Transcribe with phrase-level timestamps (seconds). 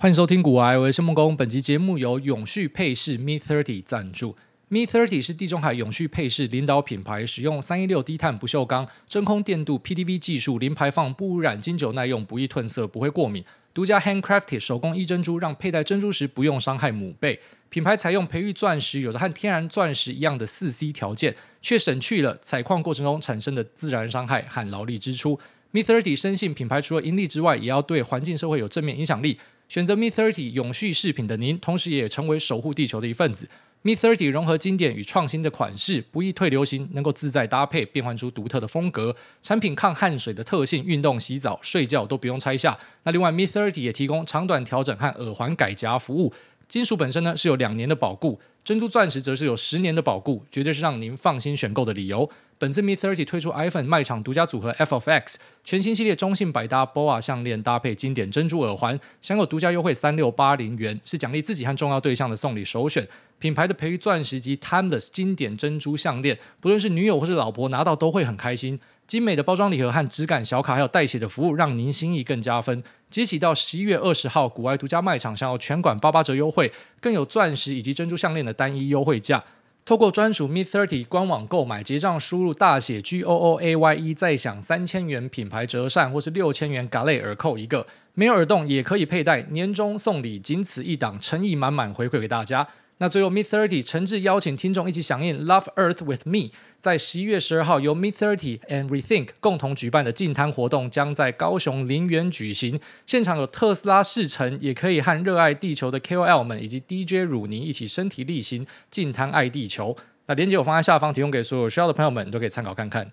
[0.00, 1.36] 欢迎收听古癌，我是木工。
[1.36, 4.36] 本集节目由永续配饰 Me Thirty 赞助。
[4.68, 13.44] Me Thirty 是地中海永续配饰领导品牌，使用三一六低碳不锈钢、真空电镀 PDV 技术，零排放、不污染、经久耐用、不易褪色、不会过敏。
[13.74, 17.40] 独家 Handcrafted 手工艺珍珠，让佩戴珍珠时不用伤害母贝。
[17.68, 25.40] 品牌采用培育钻石，有着和天然钻石一样的四 C 条件，却省去了采矿过程中产生的自然伤害和劳力支出。
[25.72, 29.40] Me Thirty 深信品牌除了盈利之外，也要对环境社会有正面影响力。
[29.68, 33.46] 选择 Me Thirty 永续饰品的您，同时也成为守护地球的一份子。
[33.82, 39.14] Me Thirty 融合经典与创新的款式，不易退流行，能够自在搭配，变换出独特的风格。
[39.42, 42.78] 产品抗汗水的特性，运动、洗澡、睡觉都不用拆下。
[43.02, 46.32] 那另外，Me Thirty 也提供长短调整和耳环改夹服务。
[46.66, 52.28] 金属本身呢是有两年的保固，珍珠钻石则是有十年的保固，绝对是让您放心选购的理由。
[52.58, 63.06] 本次 Me Thirty 推出 iPhone 卖场独家组合 F of X 全新系列中性百搭 BOA 项链搭配经典珍珠耳环，享有独家优惠三六八零元，是奖励自己和重要对象的送礼首选。
[63.38, 68.80] 品牌的培育钻石及 Timeless 经典珍珠项链，不论是女友或是老婆拿到都会很开心。
[69.06, 72.82] 精美的包装礼盒和质感小卡，还有代写的服务，让您心意更加分。
[73.08, 79.42] 即起到十一月二十号，股癌独家卖场享有全馆八八折优惠，更有钻石以及珍珠项链的单一优惠价。
[79.88, 89.40] 透过专属 Me Thirty 官网购买，结账输入大写 G O O A Y E，再享三千元品牌折扇或是六千元嘎类耳扣一个，没有耳洞也可以佩戴。
[89.48, 92.68] 年终送礼仅此一档，诚意满满回馈给大家。
[93.00, 102.80] 那最后，Mid Thirty 诚挚邀请听众一起响应 Love Earth with Me，在十一月十二号由 Mid Thirty and Rethink 共同举办的净滩活动，将在高雄林园举行。
[103.06, 109.96] 现场有特斯拉试乘，也可以和热爱地球的 KOL 们以及 DJ 汝妮一起身体力行净滩爱地球。
[110.26, 113.12] 那链接我放在下方，提供给所有需要的朋友们都可以参考看看。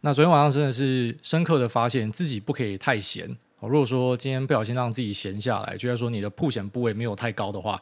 [0.00, 3.36] 那昨天晚上真的是深刻的发现自己不可以太闲。
[3.60, 7.78] 如果说今天不小心让自己闲下来，就要说你的曝险部位没有太高的话。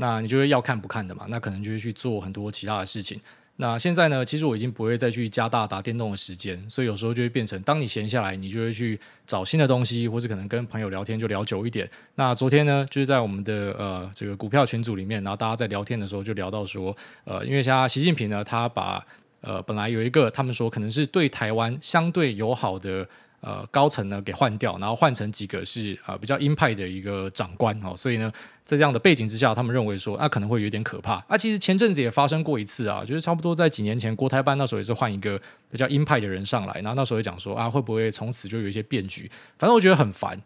[0.00, 1.26] 那你就会要看不看的嘛？
[1.28, 3.20] 那可能就会去做很多其他的事情。
[3.56, 11.90] 那现在呢，其实我已经不会再去加大打电动的时间，所以有时候就会变成，当你闲下来，你就会去找新的东西，或者可能跟朋友聊天就聊久一点。
[12.14, 19.04] 那昨天呢，就是在我们的呃这个股票群组里面，然后大家在聊天的时候就聊到说，呃，因为像习近平呢，他把
[19.40, 23.08] 呃本来有一个他们说可能是对台湾相对友好的。
[23.40, 28.30] 呃，高层呢给换掉，然后换成几个是呃比较鹰派的一个长官哦，所以呢，
[28.64, 31.24] 在这样的背景之下，他们认为说那、可能会有点可怕。
[31.28, 35.40] 啊，其实前阵子也发生过一次啊，就是差不多在几年前，国台办那时候也是换一个
[35.70, 39.30] 比较鹰派的人上来，然后那时候也讲说啊，会不会从此就有一些变局？
[39.56, 40.40] 反正我觉得很烦。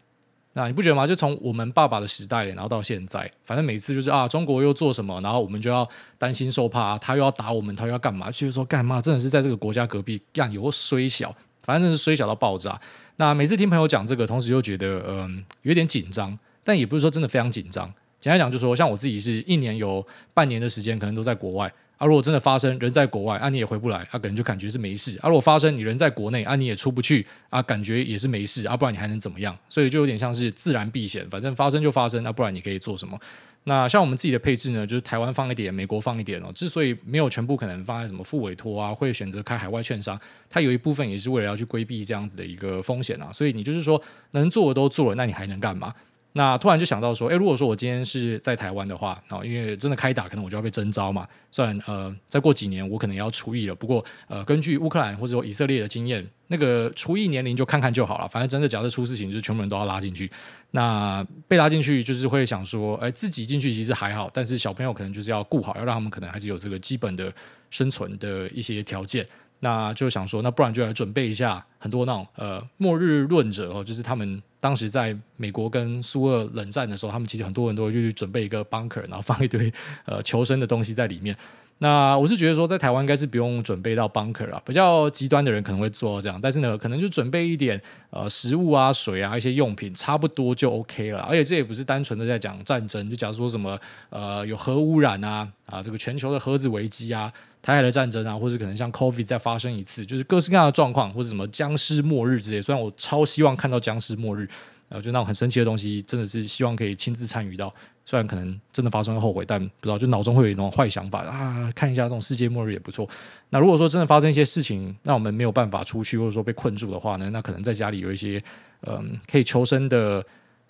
[0.55, 1.07] 那你不觉得吗？
[1.07, 5.89] 就从我们爸爸的时代，然后到现在，反正每次就是啊，中国又做什么，然后我们就要
[6.19, 8.29] 担心受怕，他又要打我们，他又要干嘛？
[8.29, 9.01] 就是说干嘛？
[9.01, 11.35] 真的是在这个国家隔壁干有个衰小。
[11.63, 12.79] 反正是衰小到爆炸。
[13.17, 17.91] 那每次听朋友讲这个，同时又觉得嗯、有点紧张，但也不是说真的非常紧张。
[18.19, 22.07] 简单讲，就是说像我自己是一年有半年的时间，可能都在国外啊。
[22.07, 25.29] 如果真的发生人在国外啊，你也回不来啊，可能就感觉是没事啊。
[25.29, 29.57] 如果发生你人在国内啊，你也出不去啊，感觉也是没事啊，不然你还能怎么样？
[29.69, 33.19] 所以就有点像是自然避险，反正发生就发生，那、不然你可以做什么？
[33.65, 36.51] 那像我们自己的配置呢，就是台湾放一点，美国放一点哦。
[36.53, 43.31] 之所以没有全部可能放在什么副委托啊，会选择开海外券商，它有一部分也是为了要去规避这样子的一个风险啊。
[43.31, 45.93] 所以你就是说能做的都做了，那你还能干嘛？
[46.35, 51.27] 那突然就想到说，诶，如果说我今天是在台湾的话，啊，因为真的开打，可能我就要被征召嘛。
[51.51, 58.27] 虽然呃，再过几年我可能要除役了，不过呃，根据乌克兰或者说以色列的经验，那个除役年龄就看看就好了。
[58.27, 60.29] 反正真的假设出事情，就是全部人都要拉进去。
[60.71, 67.31] 那被拉进去，就是会想说，诶，自己进去其实还好，但是小朋友可能就是要顾好，要让他们可能还是有这个基本的
[67.69, 69.23] 生存的一些条件。
[69.59, 79.69] 那就想说，那不然就来准备一下很多那种呃末日论者哦，就是他们当时在美国跟苏俄冷战的时候，他们其实很多人都会去准备一个 bunker，然后放一堆
[80.05, 81.35] 呃求生的东西在里面。
[81.79, 91.19] 那我是觉得说，在台湾应该是不用准备到 bunker 啊，比较极端的人可能会做到这样，但是呢，可能就准备一点呃食物啊、水啊一些用品，差不多就 OK 了。
[91.23, 93.77] 而且这也不是单纯的在讲战争，就假如说什么
[94.11, 97.33] 呃有核污染啊啊，这个全球的核子危机啊。
[97.63, 102.61] 台海的战争啊，或者可能像 COVID 再发生一次，就是各式各样的状况，或者什么僵尸末日之类。
[102.61, 104.45] 虽然我超希望看到僵尸末日，
[104.89, 107.73] 呃，就那种很神奇的东西，真的是希望可以亲自参与到。
[108.05, 113.07] 虽然可能真的发生后悔，但不知道就脑中会有一种坏想法啊，看一下这种世界末日也不错。
[113.49, 118.43] 那如果说真的发生一些事情，让我们没有办法出去，或者说被困住的话呢，那可能在家里有一些
[118.81, 120.21] 嗯、可以求生的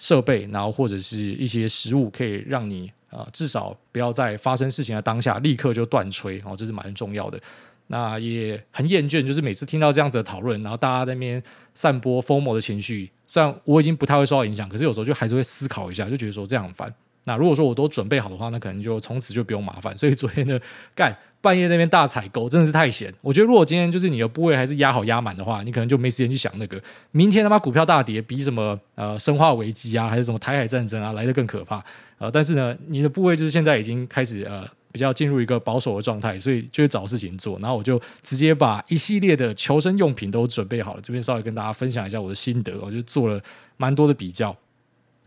[0.04, 2.92] 设备，然后或者是一些食物，可以让你。
[3.10, 7.40] 啊，至少不要在发生事情的当下立刻就断炊哦，这是蛮重要的。
[7.86, 11.42] 那也很厌倦，就是每次听到这样子的讨论，然后大家在那边
[11.76, 13.12] 散播疯魔的情绪。
[13.28, 16.92] 虽然我已经不太会受到影响，可是有时候就还是会思考一下，就觉得说这样很烦。
[17.26, 19.96] 那如果说我都准备好的话，那可能就从此就不用麻烦。
[19.98, 20.60] 所以昨天呢，
[20.94, 23.14] 干半夜那边大采购真的是太闲。
[23.22, 26.82] 我觉得如果今天就是你的部位还是压好压满的话，你可能就没时间去想那个
[27.12, 31.84] 明天他妈股票大跌比什么呃生化危机啊，还是什么台海战争啊来的更可怕。
[32.18, 37.58] 呃，但是呢，你的部位就是现在已经开始呃比较进入一个保守的状态，所以就会找事情做。
[37.60, 42.74] 然后我就直接把一系列的求生用品都准备好了，这边稍微跟大家分享一下我的心得。
[42.82, 43.42] 我就做了
[43.78, 44.56] 蛮多的比较。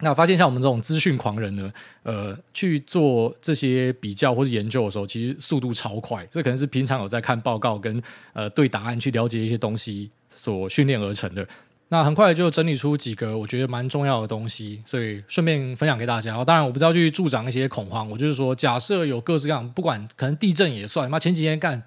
[0.00, 1.72] 那我发现像我们这种资讯狂人呢，
[2.02, 6.26] 呃，去做这些比较或者研究的时候，其实速度超快。
[6.30, 8.02] 这可能是平常有在看报告跟
[8.32, 11.46] 呃对答案去了解一些东西所训练而成的。
[11.88, 16.44] 那很快就整理出几个我觉得蛮重要的东西，所以顺便分享给大家。
[16.44, 21.10] 当然，我不知道去助长一些恐慌，我就是说，假设有各式各样，不管可能地震也算。
[21.10, 21.82] 妈前几天干。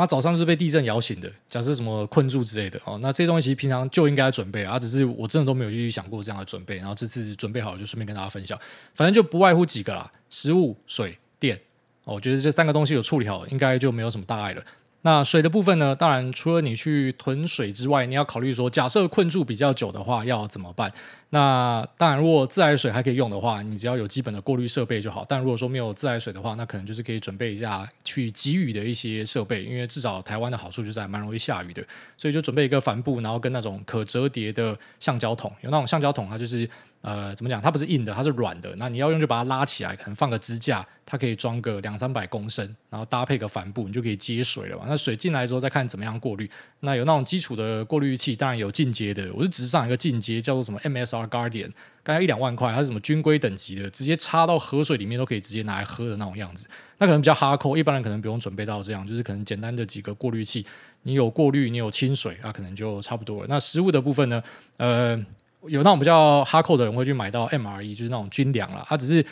[0.00, 8.58] 妈早上就是被地震摇醒的，假设什么困住之类的哦，那这些东西其实平常就应该准备啊，只是我真的都没有去想过这样的准备，然后这次准备好了就顺便跟大家分享，
[8.94, 11.60] 反正就不外乎几个啦，食物、水、电，
[12.04, 14.64] 我觉得这三个东西有处理好，应该就没有什么大碍了。
[15.02, 15.96] 那水的部分呢？
[15.96, 20.92] 当然，除了你去囤水之外，你要考虑说，假设困住比较久的话，要怎么办？
[21.32, 25.24] 那当然，如果自来水还可以用的话，你只要有基本的过滤设备就好。
[25.28, 31.82] 但如果说没有自来水的话，那可能就是可以准备一下去集雨的一些设备，因为至少台湾的好处就是还蛮容易下雨的，
[32.18, 36.68] 所以就准备一个帆布，然后跟那种可折叠的橡胶桶，有那种橡胶桶，它就是。
[37.02, 37.62] 呃，怎么讲？
[37.62, 38.76] 它不是硬的，它是软的。
[38.76, 44.84] 那你要用就把它拉起来，可能放个支架，它可以装个两三百公升，然后搭配个帆布，你就可以接水了嘛。
[44.86, 46.50] 那水进来之后再看怎么样过滤。
[46.80, 49.30] 那有那种基础的过滤器，当然有进阶的。
[49.32, 51.70] 我是直上一个进阶，叫做什么 MSR Guardian，
[52.02, 56.68] 大概一两万块，它是什么军规等级的，直接插到河水里面都可以直接拿来喝的那种样子。
[56.98, 60.64] 那可能比较哈扣，一般人可能不用准备到这样，就是可能简单的几个过滤器，
[61.02, 63.46] 你有过滤，你有清水，那可能就差不多了。
[63.48, 64.42] 那食物的部分呢？
[64.76, 65.24] 呃。
[65.68, 68.82] 有那种比较哈扣的人会去买到 MRE，就是那种军粮了。
[68.88, 69.22] 它只是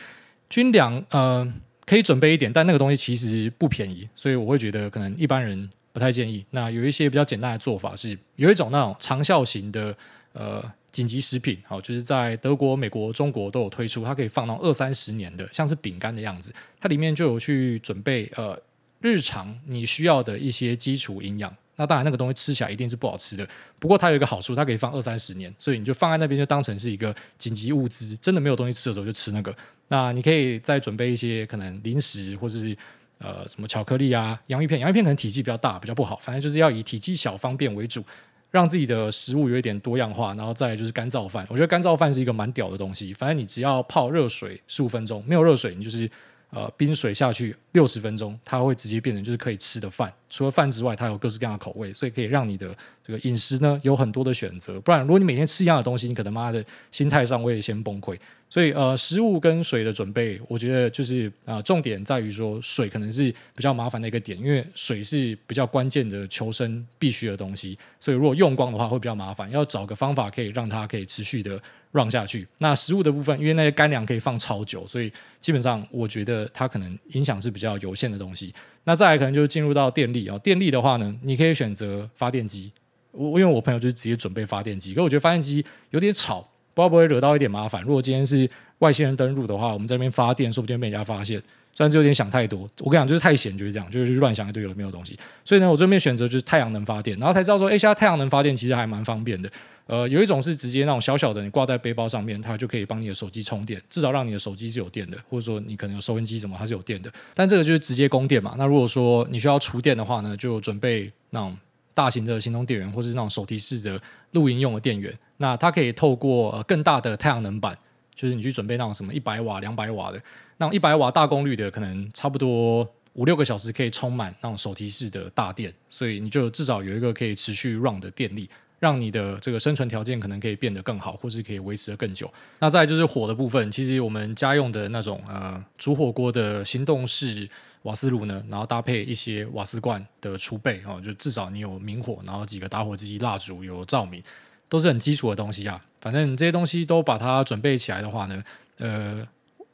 [0.51, 1.51] 军粮，呃，
[1.87, 6.45] 可以准备一点，但那个东西其实不便宜，所以我会觉得可能一般人不太建议。
[6.51, 9.97] 那有一些比较简单的做法是，有一种那种长效型的
[10.35, 18.59] 呃紧急食品，好，就是在德国、美国、中国都有推出，它可以放到二三十年的，像是饼干的样子，它里面就有去准备呃
[19.01, 21.55] 日常你需要的一些基础营养。
[21.81, 23.49] 那当然，那个东西吃起来一定是不好吃的。
[23.79, 28.17] 不过它有一个好处，它可以放二三十年，所以你就放在那边，就当成是一个紧急物资。
[28.17, 29.57] 真的没有东西吃的时候，就吃那个。
[29.87, 32.77] 那你可以再准备一些可能零食，或者是
[33.19, 34.81] 呃什么巧克力啊、洋芋片。
[34.81, 36.17] 洋芋片可能体积比较大，比较不好。
[36.17, 38.05] 反正就是要以体积小、方便为主，
[38.51, 40.35] 让自己的食物有一点多样化。
[40.35, 43.13] 然后再来就是干燥饭，我觉得干燥饭是一个蛮屌的东西。
[43.15, 46.11] 反正你只要泡热水十五分钟，没有热水，你就是。
[46.51, 50.11] 呃，冰水下去六十分钟，它会直接变成就是可以吃的饭。
[50.31, 52.75] 除了饭之外，它有各式各样的口味，所以可以让你的
[53.07, 54.81] 这个饮食呢有很多的选择。
[54.81, 58.19] 不然，如果你每天吃一样的东西，你可能妈的心态上会先崩溃。
[58.51, 67.79] 所以，呃，食物跟水的准备，我觉得就是啊、呃，重点在于说水可能是比较麻烦的一个点，因为水是比较关键的求生必须的东西。
[68.01, 71.61] 所以，如果用光的话会比较麻烦，要找个方法可以让它可以持续的
[71.93, 72.49] run 下去。
[72.57, 78.55] 那食物的部分，因为那些干粮可以放超久，所以基本上我觉得它可能影响是比较有限的东西。
[78.85, 82.73] 那再来可能就进入到电力啊、哦，电力的话呢，你可以选择发电机。
[83.13, 86.49] 我因为我朋友就是直接准备发电机，可我觉得发电机有点吵。
[86.79, 87.83] 不知道不会惹到一点麻烦。
[87.83, 88.49] 如果今天是
[88.79, 91.43] 外星人登陆的话，我们在那边发电，说不定被人家发现。
[91.75, 95.19] 虽然这有点想太多，我跟你讲，就是太闲，就是这样，就是乱想一堆有的没有东西。
[95.45, 99.51] 所以呢，我这边选择就是太阳能发电，然后才知道说，哎，现在太阳能发电其实还蛮方便的。
[99.87, 107.11] 呃，有一种是直接那种小小的，你挂在背包上面，它就可以帮你的手机充电，至少让你的手机是有电的，或者说你可能有收音机什么，它是有电的。
[107.35, 108.55] 但这个就是直接供电嘛。
[108.57, 111.57] 那如果说你需要储电的话呢，就准备那种
[111.99, 114.01] 大型的行动电源，或是那种手提式的
[114.31, 115.13] 露营用的电源。
[115.39, 117.77] 那它可以透过呃更大的太阳能板，
[118.15, 120.23] 就是你去准备那种什么一百瓦、两百瓦的，
[120.59, 132.33] 那一百瓦大功率的，可能差不多五六个小时可以充满那种手提式的大电，所以你就至少有一个可以持续 run 的电力，让你的这个生存条件可能可以变得更好，或是可以维持得更久。
[132.61, 137.49] 那再就是火的部分，其实我们家用的那种呃煮火锅的行动式
[137.83, 144.23] 瓦斯炉呢，然后搭配一些瓦斯罐的储备哦，就至少你有明火，然后几个打火机、蜡烛有照明。
[144.71, 148.45] 都是很基础的东西啊，反正这些东西都把它准备起来的话呢，
[148.77, 149.27] 呃，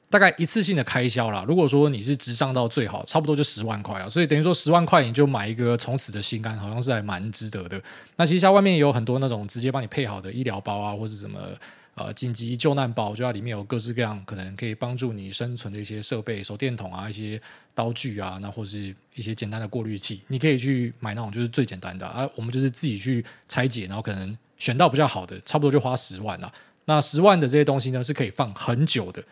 [0.08, 1.44] 大概一次性的开销啦。
[1.48, 7.82] 如果说你是直上到最好，差不多就十万块啊，所以等于说十万块你就买一个从此的心肝，好像是还蛮值得的。
[8.14, 11.40] 那其实像外面也有很多那种直接帮你配好的医疗包啊，或者什么
[11.94, 17.40] 呃紧急救难包，就它里面有各式各样可能可以帮助你生存的一些设备，手电筒啊，一些
[17.74, 26.52] 刀具啊，那或是一些简单的过滤器，你可以去买那种就是最简单的啊，我们就是自己去拆解，然后可能选到比较好的，差不多就花十万了。
[26.86, 29.24] 那十万的这些东西呢，是可以放很久的。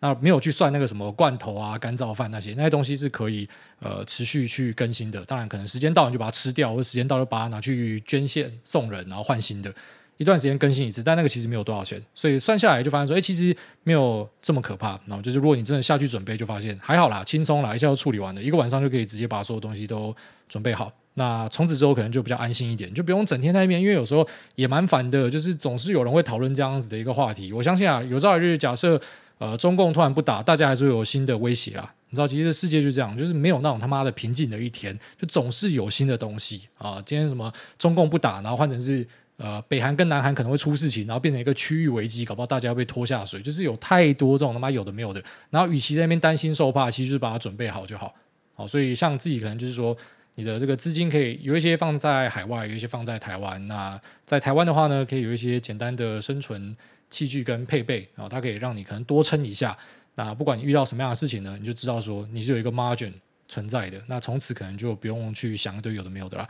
[0.00, 3.48] 那没有去算那个什么罐头啊、干燥饭那些，那些东西是可以
[3.80, 5.24] 呃持续去更新的。
[5.24, 9.74] 当然，可能时间到你就把它吃掉，或者时间到就把它拿去捐献送人，然后换新的。
[10.18, 15.00] 一段时间更新一次，但那个其实没有多少钱，所以算下来就发现说，哎，其实没有这么可怕。
[15.06, 20.14] 然后就是如果你真的下去准备，就发现还好啦，轻松啦，一下就处理完了，一个晚上就可以直接把所有东西都
[20.48, 20.92] 准备好。
[21.14, 27.52] 那从此之后可能就比较安心一点，就不用整天在那边，因为有时候也蛮烦的，就是总是有人会讨论这样子的一个话题。
[27.52, 29.00] 我相信啊，有朝一日假设。
[29.40, 31.94] 呃，中共突然不打，大家还是会有新的威胁啦。
[32.10, 37.00] 你知道，其实世界就这样，就是没有那种他妈的平静的一天，就总是有新的东西啊。
[37.06, 39.06] 今天什么中共不打，然后换成是
[39.38, 45.24] 呃北韩跟南韩可能会出事情，然后变成一个区域危机，搞不好大家要被拖下水，就是有太多这种他妈有的没有的。
[45.48, 48.14] 然后与其在那边担心受怕，其实就是把它准备好就好。
[48.54, 49.96] 好，所以像自己可能就是说，
[50.34, 53.66] 你的这个资金可以有一些放在海外，有一些放在台湾。
[53.66, 56.76] 那在台湾的话呢，可以有一些简单的生存。
[57.10, 59.74] 器具跟配备，然后它可以让你可能多撑一下。
[60.14, 63.10] 那不管你遇到什么样的事情呢，你就知道说你是有一个 margin
[63.48, 63.98] 存在的。
[64.08, 66.46] 那从此可能就不用去想一堆有的没有的啦。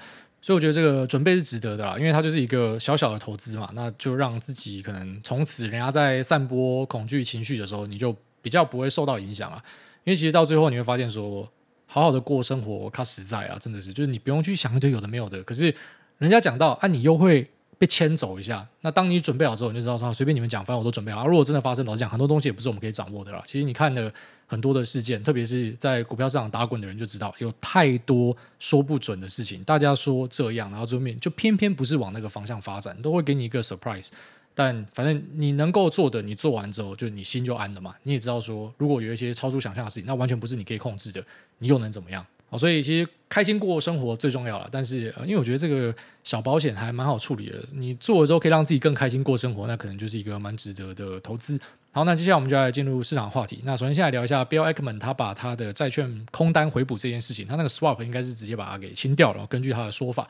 [0.48, 3.68] 所以我觉得这个准备是值得的啦，因为它就是一个小小的投资嘛。
[3.74, 9.62] 那就让自己可能从此人家在散播恐惧情绪的时候，你就比较不会受到影响啊。
[10.04, 11.46] 因为其实到最后你会发现说，
[11.84, 15.42] 好好的过生活，它实在啊，真的是就是你不用去想一堆有的没有的。
[15.42, 15.74] 可是
[16.16, 17.50] 人家讲到啊，你又会。
[17.78, 21.26] 被牵走一下，那当你准备好之后，你就知道说，随便你们讲，反正我都准备好。
[21.28, 23.40] 如果真的发生，老实讲，很多东西也不是我们可以掌握的啦。
[23.46, 24.12] 其实你看了
[24.46, 29.62] 很多的事件，特别是在股票市场打滚的人就知道，有太多说不准的事情。
[29.62, 34.08] 大家说这样，然后最后面就偏偏不是往那个方向发展，都会给你一个 surprise。
[34.54, 37.94] 但反正你能够做的，你做完之后，就你心就安了嘛。
[38.02, 41.24] 你也知道说，如果有一些超出想象的事情，那完全不是你可以控制的，
[41.58, 42.26] 你又能怎么样？
[42.50, 44.68] 好，所以其实开心过生活最重要了。
[44.72, 51.60] 但是，因为我觉得这个小保险还蛮好处理的，你做了之后可以让自己更开心过生活，那可能就是一个蛮值得的投资。
[51.92, 53.60] 好，那接下来我们就来进入市场话题。
[53.64, 59.46] 那首先先来聊一下 Bill Ackman 他把他的债券空单回补这件事情，他那个 swap 应该是直接把它给清掉了。
[59.46, 60.28] 根据他的说法。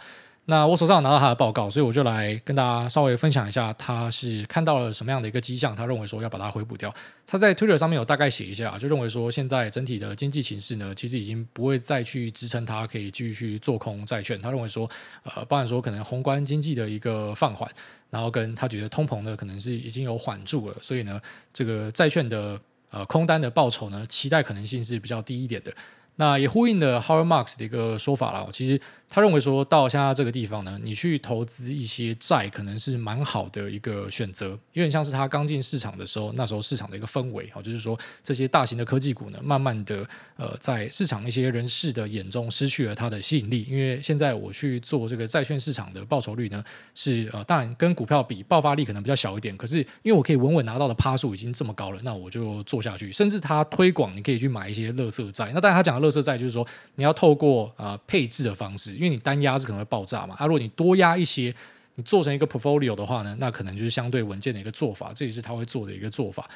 [0.50, 6.92] 那我手上拿到他的报告，所以我就来跟大家稍微分享一下，他是看到了什么样的一个迹象，他认为说要把它回补掉。
[7.26, 14.40] 他在 Twitter 上面有大概写一下，就认为说现在整体的经济形势呢，其实已经不会再去支撑他可以继续做空债券。
[14.40, 14.88] 他认为说，
[15.24, 17.70] 呃，包含说可能宏观经济的一个放缓，
[18.08, 21.20] 然后跟他觉得通膨呢可能是已经有缓住了，所以呢，
[21.52, 25.70] 这个债券的呃空单的报酬呢，期待可能性是比较低一点的。
[26.20, 28.48] 那也呼应了 Howard Marks 的一个说法了。
[28.52, 40.06] 其实他认为说到现在这个地方呢，你去投资一些债可能是蛮好的一个选择，有点像是他刚进市场的时候，那时候市场的一个氛围，就是说这些大型的科技股呢，慢慢的
[40.36, 43.64] 呃在市场一些人士的眼中失去了它的吸引力。
[43.70, 46.62] 因为现在我去做这个债券市场的报酬率呢，
[46.94, 53.12] 是呃当然跟股票比爆发力可能比较小一点，可是因为我可以稳稳拿到的趴数已经这么高了，那我就做下去。
[53.12, 60.34] 甚至他推广你可以去买一些乐色债，那当然他讲的乐色在就是说，你要透过呃配置的方式，因为你单压是可能会爆炸嘛。
[60.38, 61.54] 啊，如果你多压一些，
[61.96, 65.12] 你做成一个 portfolio 的话呢，那可能就是相对稳健的一个做法。
[65.14, 66.48] 这也是他会做的一个做法。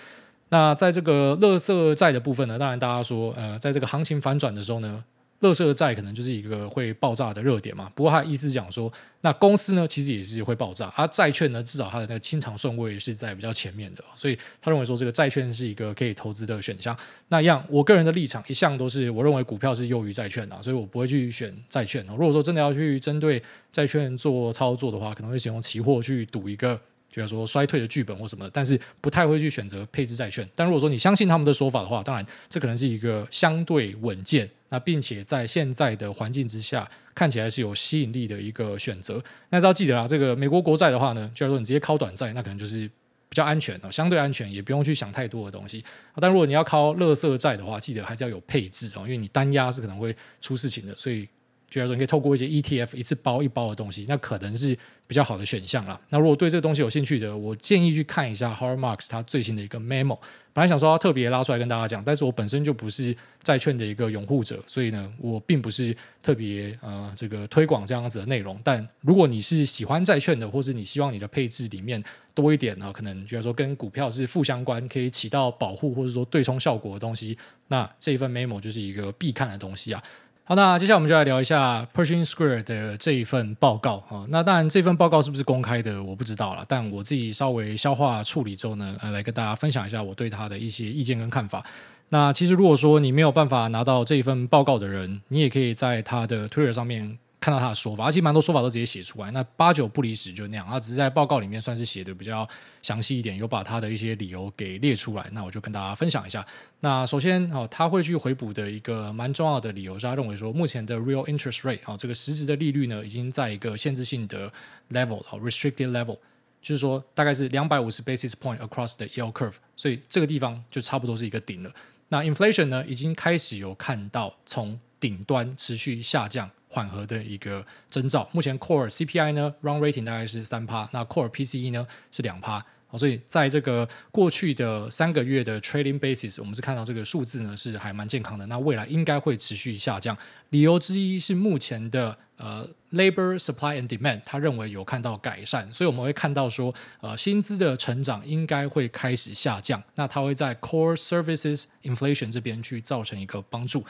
[0.49, 5.05] 那在这个乐色债的部分呢，当然大家说，呃，在这个行情反转的时候呢。
[5.43, 16.97] 垃圾债可能就是一个会爆炸的热点嘛，不过他的意思讲说，那公司呢其实也是会爆炸，而债券呢至少它的那个清偿顺位是在比较前面的，所以他认为说这个债券是一个可以投资的选项。
[17.29, 22.05] 那一样，我个人的立场一向都是我认为股票是优于债券的，所以我不会去选债券。
[22.07, 26.81] 如果说真的要去针对债券做操作的话，可能会使用期货去赌一个。
[27.13, 30.49] 就是说衰退的剧本或什么，但是不太会去选择配置债券。
[30.55, 39.23] 但如果说你相信他们的说法的话，当然这可能是一个相对稳健，那并且在现在的环境之下看起来是有吸引力的一个选择。
[39.51, 42.89] 那是要记得啊，这个美国国债的话呢，就是说你直接靠短债，那可能就是
[43.29, 45.85] 比较安全的，相对安全，也不用去想太多的东西。
[46.17, 51.29] 但如果你要靠垃圾债的话，记得还是要有配置哦，因为你单压是可能会出事情的，所以。
[51.73, 54.77] 就是说，你可以透过一些 ETF 一次包一包的东西，那可能是
[55.07, 55.99] 比较好的选项啦。
[56.11, 60.19] 那如果对这个东西有兴趣的，我建议去看一下 Howard Marks 他最新的一个 memo。
[60.53, 68.61] 本来想说要特别拉出来跟大家讲，但是我本身就不是债券的一个拥护者，所以呢，我并不是特别呃这个推广这样子的内容。
[68.63, 77.39] 但如果你是喜欢债券的，或是你希望你的配置里面多一点呢，可能觉得说跟股票是负相关，可以起到保护或者说对冲效果的东西，
[77.69, 80.03] 那这一份 memo 就是一个必看的东西啊。
[80.45, 84.27] 好，那接下来我们就来聊一下 Pershing Square 的这一份报告啊。
[84.29, 86.65] 那当然，这份报告是不是公开的，我不知道了。
[86.67, 91.65] 但我自己稍微消化处理之后呢，呃，来跟大家分享一下我对他的一些意见跟看法。
[92.09, 97.19] 那其实如果说你没有办法拿到这一份报告的人，你也可以在他的 Twitter 上面。
[97.43, 99.29] 看到他的说法，而且蛮多说法都直接写出来。
[99.33, 102.49] 那八九不离十就那样，他只是在报告里面算是写的比较
[102.83, 105.29] 详细一点，有把他的一些理由给列出来。
[105.33, 106.47] 那我就跟大家分享一下。
[106.79, 114.49] 那首先，哦，他会去回补的一个蛮重要的理由是他认为说，目前的 real interest rate 啊，这个实质的利率呢，已经在一个限制性的
[114.93, 116.19] level 啊，restricted level，
[116.63, 121.73] 就是说大概是两百五十 basis point across the yield curve，所以这个地方就差不多是一个顶了。
[122.09, 126.49] 那 inflation 呢，已经开始有看到从顶端持续下降。
[126.75, 128.27] 缓和的一个征兆。
[128.33, 132.65] 目前 Core CPI 呢，Run Rating 大概是三趴，那 Core PCE 呢是两趴。
[132.87, 138.47] 好，所以在这个过去的三个月的 Trading Basis，我们是看到这个数字呢是还蛮健康的。
[138.47, 140.17] 那未来应该会持续下降。
[140.49, 149.83] 理由之一是目前的呃 Labor Supply and Demand，他认为有看到改善，所以我们会看到说呃薪资的成长应该会开始下降。
[149.97, 153.85] 那它会在 Core Services Inflation 这边去造成一个帮助。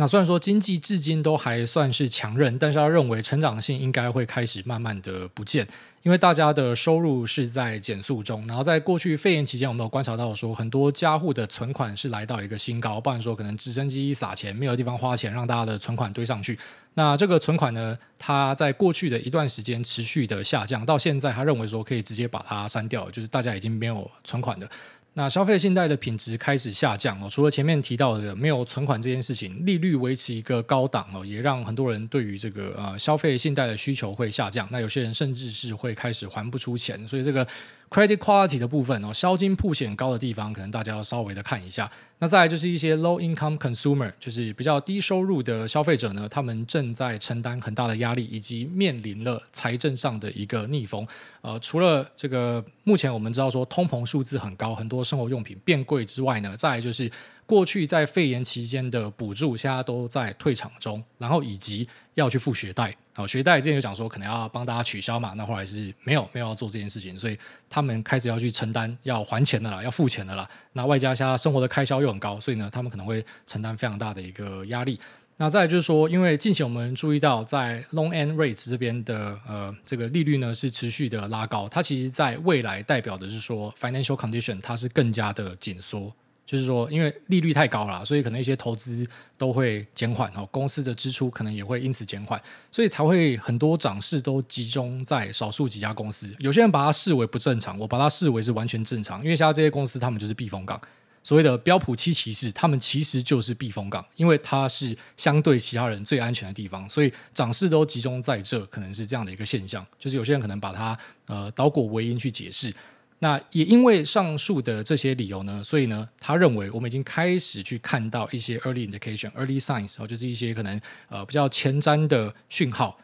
[0.00, 5.66] 那虽然说经济至今都还算是强韧，但是他认为成长性应该会开始慢慢的不见，
[6.04, 8.46] 因为大家的收入是在减速中。
[8.46, 16.56] 然后在过去肺炎期间，我们有观察到说，很多家户的存款是来到一个新高，不然说可能直升机撒钱，没有地方花钱，让大家的存款堆上去。
[16.94, 24.70] 那这个存款呢，它在过去的一段时间持续的下降，到现在他认为说可以直接把它删掉，就是大家已经没有存款的。
[25.18, 34.68] 那消费信贷的品质开始下降哦，除了前面提到的没有存款这件事情，利率维持一个高档哦，也让很多人对于这个呃消费信贷的需求会下降。
[34.70, 37.44] 那有些人甚至是会开始还不出钱，所以这个。
[37.90, 41.90] Credit quality 的部分哦，销金铺险高的地方，可能大家要稍微的看一下。
[42.18, 51.06] 那再来就是一些 low income consumer，就是比较低收入的消费者呢，他们正在承担很大的压力，以及面临了财政上的一个逆风。
[51.40, 57.10] 呃，除了这个目前我们知道说通膨数字很高，很多生活用品变贵之外呢，再来就是。
[57.48, 62.94] 过去在肺炎期间的补助，现在都在退场中，然后以及要去付学贷。
[63.18, 67.36] 好，学贷之前就讲说可能要帮大家取消嘛，那后来是没有没有要做这件事情，所以
[67.68, 70.48] 他们开始要去承担要还钱的啦，要付钱的啦。
[70.74, 75.00] 那外加现在生活的开销又很高，所以呢，他们可能会承担非常大的一个压力。
[75.36, 86.14] 那再就是说，因为近期我们注意到在 long end rates 这边的呃这个利率呢是持续的拉高，它其实在未来代表的是说 financial condition 它是更加的紧缩。
[86.48, 89.06] 就是说，因为利率太高了，所以可能一些投资
[89.36, 92.40] 都会减缓哦，公司的支出可能也会因此减缓，
[92.72, 96.34] 所以才会很多涨势都集中在少数几家公司。
[96.38, 100.80] 有些人把它视为不正常，我把它视为是完全正常，因为现在这些公司他们就是避风港。
[101.22, 109.86] 所谓的标普七骑士，他们其实就是避风港，因为它是相对其他人最安全的地方，所以涨势都集中在这，可能是这样的一个现象。
[109.98, 112.72] 就是有些人可能把它呃倒果为因去解释。
[113.20, 122.98] 那也因为上述的这些理由呢，所以呢，他认为我们已经开始去看到一些 early indication、early signs，就是一些可能呃比较前瞻的讯号。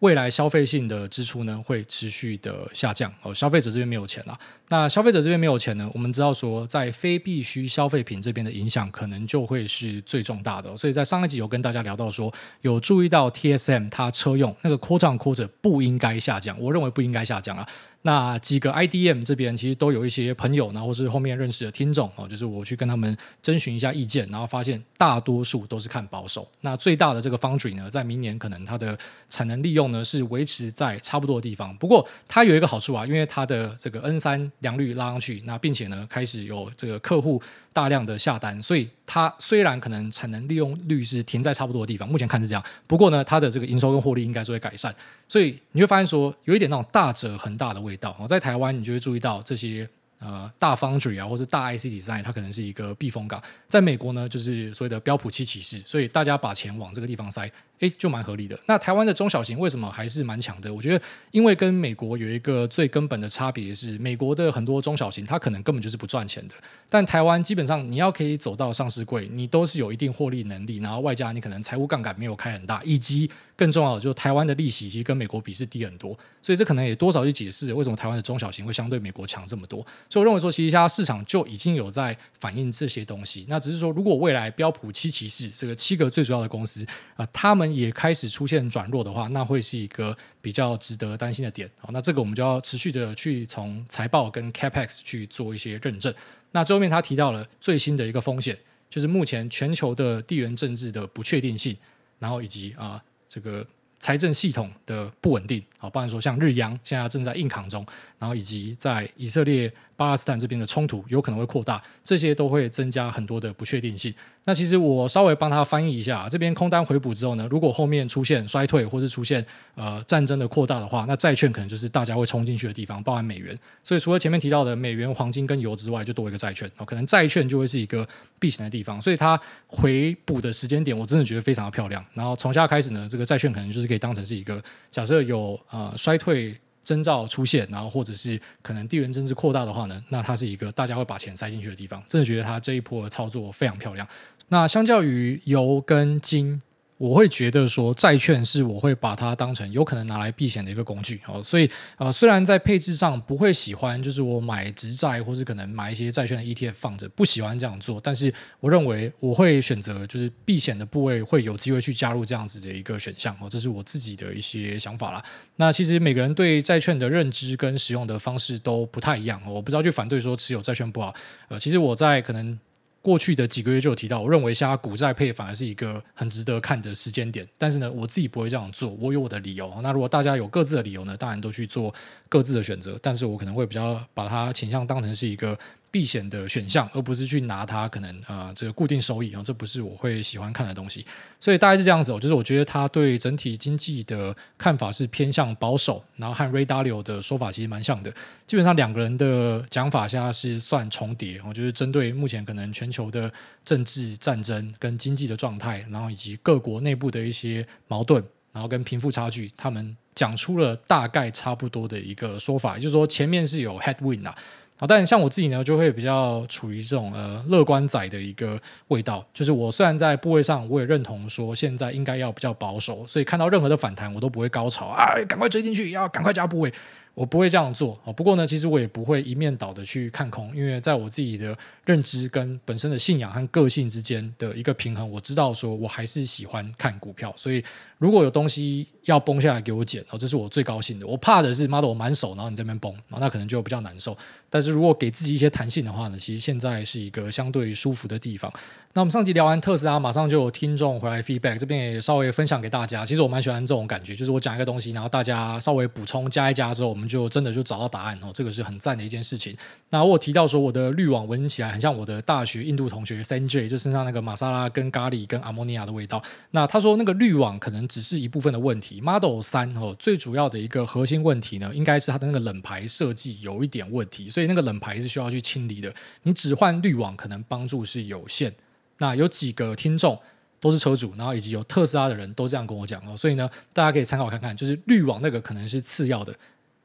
[0.00, 4.38] 未来消费性的支出呢，会持续的下降哦，消费者这边没有钱了。
[4.68, 10.76] 那消费者这边没有钱呢，我们知道说，在非必需消费品这边的影响，可能就会是最重大的。
[10.76, 17.64] 所以在上一集有跟大家聊到说，有注意到 TSM 它车用那个 quarter-on-quarter 不应该下降，我认为不应该下降啊。
[18.02, 26.48] 那几个 IDM 这边其实都有一些朋友，呢，或是后面认识的听众哦，就是我去跟他们征询一下意见，然后发现大多数都是看保守。
[26.60, 28.96] 那最大的这个 Foundry 呢，在明年可能它的
[29.28, 31.76] 产能利用呢是维持在差不多的地方。
[31.78, 37.40] 不过它有一个好处啊，因为它的这个 N 三良率拉上去，那并且呢开始有这个客户
[37.72, 42.64] 大量的下单，所以它虽然可能产能利用率是停在差不多的地方，目前看是这样。
[42.86, 44.94] 不过呢，它的这个营收跟获利应该是会改善，
[45.28, 48.16] 所以你会发现说有一点那种大者恒大的味道。
[48.20, 53.42] 我在台湾，你就会注意到这些呃大 foundry 啊，或是大 IC design，它可能是一个避风港。
[53.68, 57.50] 在美国呢，就是所谓的标普七骑士，所以大家把钱往这个地方塞。
[57.80, 58.58] 诶，就蛮合理的。
[58.64, 60.72] 那台湾的中小型为什么还是蛮强的？
[60.72, 66.54] 我觉得，因为跟美国有一个最根本的差别是，美国的很多中小型它可能根本就是不赚钱的，
[66.88, 79.86] 但台湾基本上你要可以走到上市柜，你都是有一定获利能力，然后外加你可能财务杠杆没有开很大，以及更重要的就是台湾的利息其实跟美国比是低很多，所以这可能也多少去解释为什么台湾的中小型会相对美国强这么多。
[80.08, 83.44] 所以我认为说，其实现在市场就已经有在反映这些东西。
[83.48, 91.70] 那只是说，如果未来标普七骑士这个七个最主要的公司啊、呃，他们也开始出现转弱的话，那会是一个比较值得担心的点。
[91.80, 96.14] 好，那这个我们就要持续的去从财报跟 Capex 去做一些认证。
[96.52, 98.56] 那最后面他提到了最新的一个风险，
[98.88, 101.76] 就是目前全球的地缘政治的不确定性。
[102.18, 103.66] 然后以及啊、这个。
[103.98, 107.84] 财政系统的不稳定，包含说像日央现在正在硬扛中，
[108.18, 114.12] 然后以及在以色列巴勒斯坦这边的冲突有可能会扩大，这些都会增加很多的不确定性。
[114.44, 119.44] 那其实我稍微帮他翻译一下，这边空单回补之后呢，如果后面出现衰退或是出现
[119.74, 123.58] 呃战争的扩大的话，那债券可能就是大家会冲进去的地方，包含美元。
[123.82, 128.06] 所以除了前面提到的美元、黄金跟油之外，就多一个债券，可能债券就会是一个
[128.38, 129.02] 避险的地方。
[129.02, 132.04] 所以它回补的时间点，我真的觉得非常的漂亮。
[132.14, 136.58] 然后从下开始呢，这个债券可能就是可以当成是一个假设有呃衰退。
[136.86, 142.00] 征兆出现，然后或者是可能地缘政治扩大的话呢，那它是一个大家会把钱塞进去的地方。
[142.06, 144.06] 真的觉得它这一波的操作非常漂亮。
[144.50, 146.62] 那相较于油跟金。
[146.98, 165.22] 我会觉得说，债券是我会把它当成有可能拿来避险的一个工具哦，所以呃，虽然在配置上不会喜欢，就是我买直债或是可能买一些债券的 ETF 放着，不喜欢这样做，但是我认为我会选择就是避险的部位会有机会去加入这样子的一个选项哦，这是我自己的一些想法啦。
[165.56, 171.14] 那其实每个人对债券的认知跟使用的方式都不太一样，我不知道去反对说持有债券不好，
[171.48, 172.58] 呃，其实我在可能。
[173.06, 177.46] 过去的几个月就有提到，我认为现在股债配反而是一个很值得看的时间点。
[177.56, 179.72] 但是呢，我自己不会这样做，我有我的理由。
[179.80, 181.94] 那如果大家有各自的理由呢，当然都去做
[182.28, 182.98] 各自的选择。
[183.00, 185.56] 但是我可能会比较把它倾向当成是一个。
[185.90, 191.06] 避险的选项，而不是去拿它可能啊、呃、这个固定收益啊，这不是我会喜欢看的东西。
[191.40, 198.12] 所以大概是这样子哦，就是我觉得他对整体经济的看法是偏向保守，然后和 Ray Dalio 的说法其实蛮像的。
[198.46, 203.32] 基本上两个人的讲法现在是算重叠，我觉得针对目前可能全球的
[203.64, 208.22] 政治战争跟经济的状态，然后以及各国内部的一些矛盾，
[208.52, 214.36] 然后跟贫富差距，他们讲出了大概差不多的一个说法，也就是说前面是有 headwind 啊。
[214.78, 219.24] 好，但像我自己呢，就会比较处于这种呃乐观仔的一个味道。
[219.32, 226.70] 就是我虽然在部位上，我也认同说现在应该要比较保守，所以看到任何的反弹，我都不会高潮啊，赶快追进去，要赶快加部位。
[227.16, 228.12] 我不会这样做啊。
[228.12, 237.64] 不过呢，其实我也不会一面倒的去看空，因为在我自己的认知跟本身的信仰和个性之间的一个平衡，我知道说我还是喜欢看股票，所以
[237.96, 241.06] 如果有东西要崩下来给我捡，哦，这是我最高兴的。
[241.06, 244.14] 我怕的是，妈的，我满手，然后你这边崩，那可能就比较难受。
[244.50, 248.52] 但是如果给自己一些弹性的话呢，其实现在是一个相对舒服的地方。
[248.92, 253.04] 那我们上集聊完特斯拉，马上就有听众回来 feedback，这边也稍微分享给大家。
[253.04, 259.56] 其实我蛮喜欢这种感觉，就是我讲一个东西，然后大家稍微补充加一加之后，我们就真的就找到答案哦，这个是很赞的一件事情。
[259.90, 266.22] 那我提到说我的滤网闻起来很像我的大学印度同学 Sanjay，就身上那个玛莎拉跟咖喱跟阿摩尼亚的味道。
[266.50, 269.00] 那他说那个滤网可能只是一部分的问题。
[269.00, 275.94] Model 三哦，最主要的一个核心问题呢，应该是它的那个冷排设计有一点问题，所以那个冷排是需要去清理的。
[276.22, 278.52] 你只换滤网可能帮助是有限。
[278.98, 280.18] 那有几个听众
[280.58, 286.34] 都是车主，然后以及有特斯拉的人都这样跟我讲哦，所以呢，大家可以参考看看，就是滤网那个可能是次要的，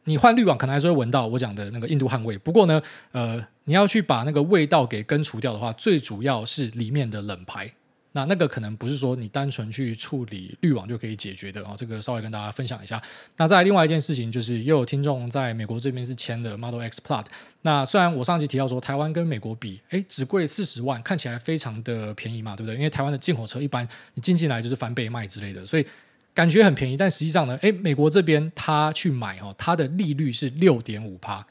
[0.05, 2.37] 你换滤网可能还是会闻到我讲的那个印度汗味。
[2.37, 7.71] 不过呢，呃，你要去把那个味道给根除掉的话，最主要是里面的冷排。
[8.13, 13.01] 那那个可能不是说你单纯去处理滤网就可以解决的哦，这个稍微跟大家分享一下。
[13.37, 17.27] 那再另外一件事情就是，又有听众在美国这边是签的 Model X Plaid。
[17.61, 22.75] 那虽然我上期提到说台湾跟美国比，诶，只贵四十万，看起来非常的便宜嘛，对不对？
[22.75, 25.87] 因为台湾的进口车一般你进进来就是翻倍卖之类的，所以
[26.33, 26.97] 感觉很便宜。
[26.97, 31.45] 但实际上呢，诶，美国这边他去买哦，它的利率是六点五趴，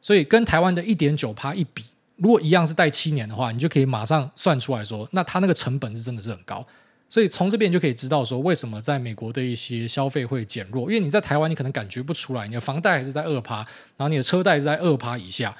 [0.00, 1.84] 所以跟台湾的一点九趴一比。
[2.16, 6.64] 如果一样是贷七年的话，你就可以马上算出来说，那它那个成本是真的是很高，
[7.08, 13.56] 所以从这边就可以知道说，为什么在美国的一些消费会减弱，因为你在台湾你可能感觉不出来，你的房贷还是在二趴，
[13.96, 15.56] 然后你的车贷是在二趴以下。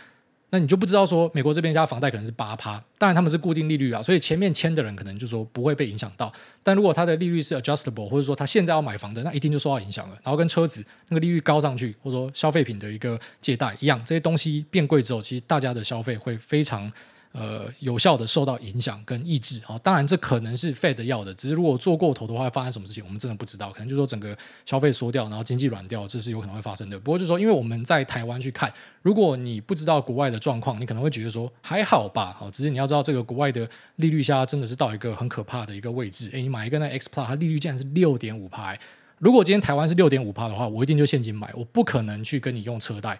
[0.54, 6.30] 那你就不知道说，美国这边家房贷可能是八趴，当然他们是固定利率啊，所以前面签的人可能就说不会被影响到。
[6.62, 10.18] 但如果他的利率是 adjustable，或者说他现在要买房的，那一定就受到影响了。
[10.22, 16.92] 然后跟车子那个利率高上去，或者说消费品的一个借贷一样，这些东西变贵之后，其实大家的消费会非常。
[17.32, 23.70] 呃，有效的受到影响跟抑制啊，当然这可能是 Fed 要的，只是如果做过头的话，会发生什么事情，我们真的不知道。
[23.72, 26.98] 可能就是说整个消费缩掉，然后经济软掉，这是有可能会发生的。
[27.00, 33.66] 不过就是说，因为我们在台湾去看，如果你不知道国外的状况，你可能会觉得说还好吧，好，只是你要知道这个国外的
[33.96, 36.28] 利率下真的是到一个很可怕的一个位置。
[36.32, 38.76] 诶，你买一个那 X Plus，它利率竟然是六点五趴。
[39.18, 43.18] 如果今天台湾是六点五趴的话，我一定就现金买，我不可能去跟你用车贷，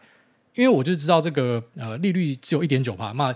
[0.55, 3.35] 因为我就知道这个呃利率只有一点九趴，那。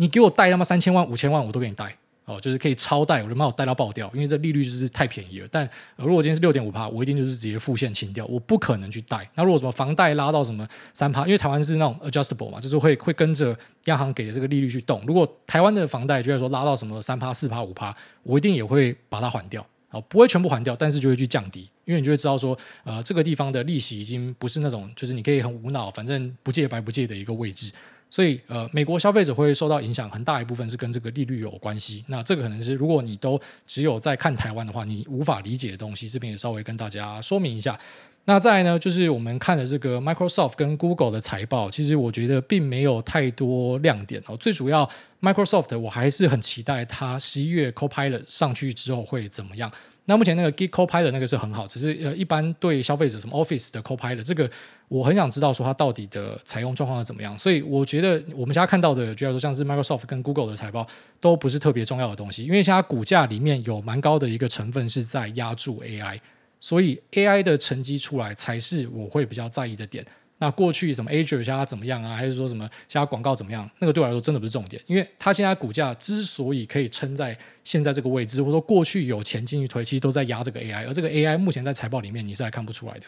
[0.00, 5.48] 你给我贷他妈三千万五千万，我都给你贷哦，就是可以超贷，我就把我贷到爆掉，因为这利率就是太便宜了。
[5.50, 9.28] 但如果今天是六点五趴，我一定就是直接付现清掉，我不可能去贷。
[9.34, 15.02] 那如果什么房贷拉到什么三趴，因为台湾是那种 adjustable 嘛，就是会会跟着央行给的这个利率去动。
[15.06, 19.66] 如果台湾的房贷就是说拉到什么三趴四趴五趴，我一定也会把它还掉。
[19.88, 27.72] 啊，不会全部还掉，但是就会去降低，因为你就会知道说，呃，这个地方的利息已经不是那种就是你可以很无脑，反正不借白不借的一个位置。
[28.10, 32.04] 所以，呃，美国消费者会受到影响，很大一部分是跟这个利率有关系。
[32.08, 37.78] 那这个可能是如果你都只有在看台湾的话，你无法理解的东西，这边也稍微跟大家说明一下。
[38.24, 44.36] 那再来呢，就是我们看的这个 Microsoft 跟 Google 的财报，其实我觉得并没有太多亮点哦。
[44.36, 44.88] 最主要
[45.22, 49.72] ，Microsoft 我还是很期待它十一月 Copilot 上去之后会怎么样。
[50.08, 54.50] 那目前那个 Git Copilot 那个是很好，只是呃，一般对消费者什么 Office 的 Copilot 这个，
[54.88, 57.38] 我很想知道说它到底的采用状况是怎么样。
[57.38, 60.86] 所以我觉得我们现在看到的，就要说像是 Microsoft 跟 Google 的财报，
[61.20, 66.18] 都不是特别重要的东西，因为现在股价里面有蛮高的一个成分是在压注 AI，
[66.58, 70.02] 所以 AI 的成绩出来才是我会比较在意的点。
[70.38, 72.14] 那过去什么 Azure 现在怎么样啊？
[72.14, 73.68] 还是说什么现在广告怎么样？
[73.80, 83.06] 那个对我来说真的不是重点，因为它现在股价之所以可以撑在现在这个位置，或者说过去有钱进去推，其实都在压这个 AI，而这个 AI 目前在财报里面你是还看不出来的。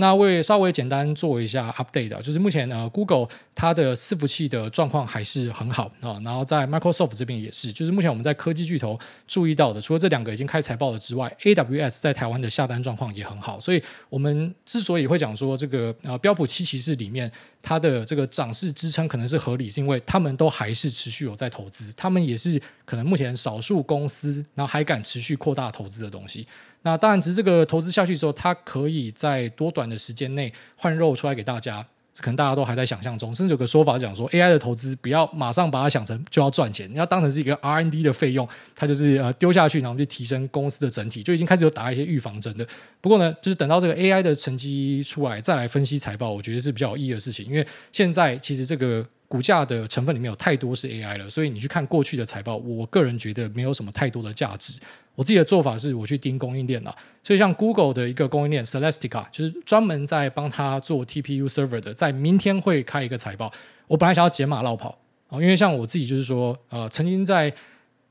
[0.00, 17.28] 那为稍微简单做一下 update 的，就是目前呢，Google 它的伺服器的状况还是很好啊，然后在 Microsoft 这边也是，就是目前我们在科技巨头注意到的，除了这两个已经开财报了之外，AWS 在台湾的下单状况也很好，所以我们之所以会讲说这个呃标普七骑士里面
[17.60, 26.46] 它的这个涨势支撑可能是合理，是因为他们都还是持续有在投资，他们也是可能目前少数公司然后还敢持续扩大投资的东西。
[26.82, 31.84] 那当然，只是这个投资下去之后，它可以在多短的时间内换肉出来给大家，
[32.20, 33.34] 可能大家都还在想象中。
[33.34, 42.66] 甚至有个说法讲说，AI 的投资不要马上把它想成就要赚钱，你要当成是一个 R&D 的费用，它就是呃丢下去，然后去提升公司的整体，就已经开始有打一些预防针的。
[43.00, 47.44] 不过呢，就是等到这个 AI 的成绩出来，再来分析财报，我觉得是比较有意义的事情。
[47.46, 54.78] 因为现在其实这个股价的成分里面有太多是 AI 了，所以你去看过去的财报，我个人觉得没有什么太多的价值。
[55.18, 56.96] 我自己的做法是，我去盯供应链了。
[57.24, 63.50] 所以像 Google 的一个供应链 Celestica，就是专门在帮他做 TPU server 的，在明天会开一个财报。
[63.88, 67.52] 我本来想要解码落跑啊，因为像我自己就是说，呃，曾经在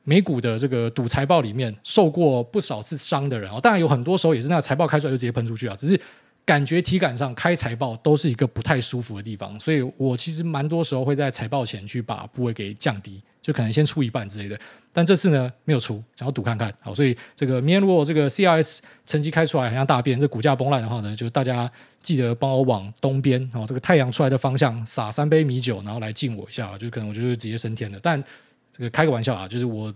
[0.04, 5.98] 美股的这个赌财报里面受过不少次伤的人啊，当然有很多时候也是那个财报开出来就直接喷出去啊，只是。
[6.48, 14.58] 感觉体感上开财报都是一个不太舒服的地方，所以我其实蛮多时候会在财报前去把部位给降低，就可能先出一半之类的。
[14.94, 16.74] 但这次呢没有出，想要赌看看。
[16.82, 21.70] 好，所以这个明天如果这个 CRS 成绩开出来很像大便，这股价崩烂的话呢，就大家
[22.02, 28.00] 记得帮我往东边，然后这个太阳出来的方向撒三杯米酒，然后来敬我一下，就可能我就是直接升天了。
[28.02, 28.24] 但
[28.72, 29.94] 这个开个玩笑啊，就是我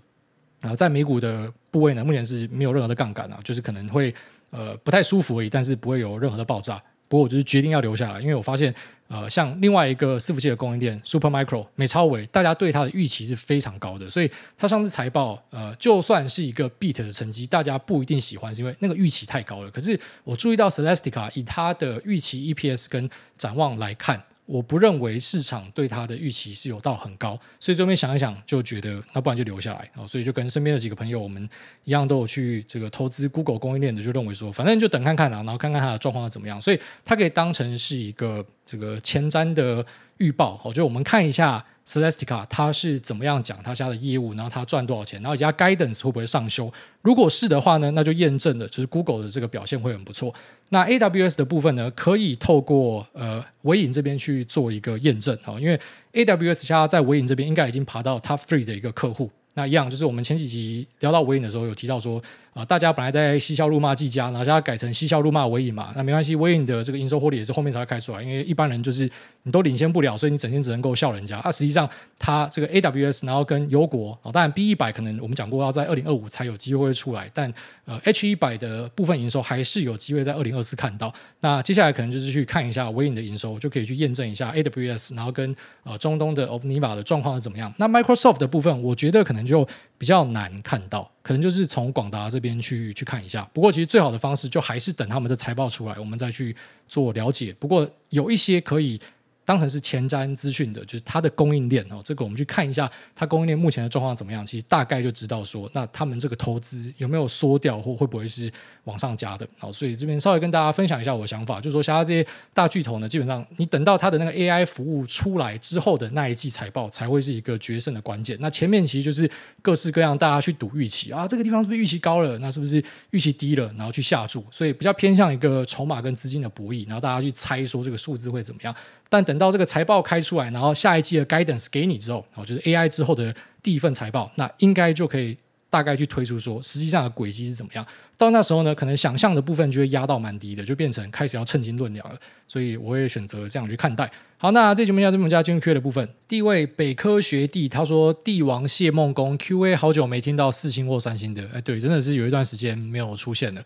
[0.59, 4.13] 啊在美股的部位呢，目前是没有任何的杠杆啊，就是可能会。
[4.51, 6.81] 呃，不太舒服而已，但是不会有任何的爆炸。
[7.07, 8.73] 不过我就是决定要留下来，因为我发现，
[9.09, 19.69] 呃，像另外一个伺服器的供应链 Supermicro 美超伟，大家对它的预期是非常高的，所以它上次财报，呃，就算是一个 beat 的成绩，大家不一定喜欢，是因为那个预期太高了。
[19.71, 24.23] 可是我注意到 Celestica 以它的预期 EPS 跟展望来看。
[24.45, 30.07] 我不认为市场对它的预期是有到很高，所以这边想一想就觉得，那不然就留下来哦。
[30.07, 31.47] 所以就跟身边的几个朋友，我们
[31.83, 36.61] 一样都有去这个投资 Google 供应链的，就认为说，反正就等看看啊，然后看看它的状况怎么样。
[36.61, 39.85] 所以它可以当成是一个这个前瞻的
[40.17, 41.65] 预报，哦，就我们看一下。
[41.91, 46.71] Celestica 它是怎么样讲他家的业务，然后他赚多少钱，然后加 Guidance 会不会上修？
[47.01, 50.33] 如果是的话呢，那就验证了，就是 Google 的这个表现会很不错。
[50.69, 55.77] 那 AWS 的部分呢，可以透过呃微影这边去做一个验证啊，因为
[56.13, 59.29] AWS 家在微影这边应该已经爬到 Top Three 的一个客户。
[59.53, 62.23] 那一样就是我们前几集聊到微影的时候有提到说。
[62.53, 69.09] 啊，大家本来在嬉笑怒骂技嘉，然后现在改成嬉笑怒骂微影嘛，那没关系，微影的这个营收获利也是后面才会开出来，因为一般人就是
[69.43, 71.39] 你都领先不了，所以你整天只能够笑人家。
[71.39, 77.51] 啊，实际上它这个 AWS，然后跟油国啊，当然 B 一百可能我们讲过要在二零二五才有机会出来，但
[77.85, 81.13] 呃 H 一百的部分营收还是有机会在二零二四看到。
[81.39, 87.73] 那接下来可能就是去看一下微影的营收，就可以去验证一下 AWS，然后跟呃中东的 OPNIVA 的状况是怎么样。
[87.77, 89.65] 那 Microsoft 的部分，我觉得可能就
[90.01, 91.07] 比较难看到。
[91.21, 96.55] 可能就是从广达这边去去看一下，不过其实最好的方式就还是等他们的财报出来，我们再去
[96.87, 97.53] 做了解。
[97.59, 98.99] 不过有一些可以。
[99.43, 108.51] 当成是前瞻资讯的，就是它的供应链哦，这个我们去看一下它供应链目前的状况怎么样，其实大概就知道说，那他们这个投资有没有缩掉，或会不会是
[108.83, 109.47] 往上加的。
[109.57, 118.37] 好，所以这边稍微跟大家分享一下我的想法，就是说，像它这些大巨头呢，基本上你等到它的那个 AI 服务出来之后的那一季财报，才会是一个决胜的关键。
[118.39, 119.29] 那前面其实就是
[119.61, 122.37] 各式各样大家去赌预期啊，这个地方是不是预期高了？
[122.39, 123.73] 那是不是预期低了？
[123.77, 128.75] 然后去下注，所以比较偏向一个筹码跟资金的博弈，然后大家去猜说这个数字会怎么样。
[129.11, 135.37] 但等到这个财报开出来，然后下一季的 guidance 给你之后，哦，就是 AI 之后的第一份财报，那应该就可以
[135.69, 137.85] 大概去推出说实际上的轨迹是怎么样。
[138.17, 142.15] 到那时候呢，可能想象的部分就会压到蛮低的，就变成开始要称斤论两了。
[142.47, 144.09] 所以我会选择这样去看待。
[144.37, 146.07] 好，那这节目要这么加进入 Q&A 的部分。
[146.27, 153.61] 第一位北科学弟他说：“帝王谢梦工 Q&A 好久没听到四星或三星的，哎，对，真的是有一段时间没有出现了。”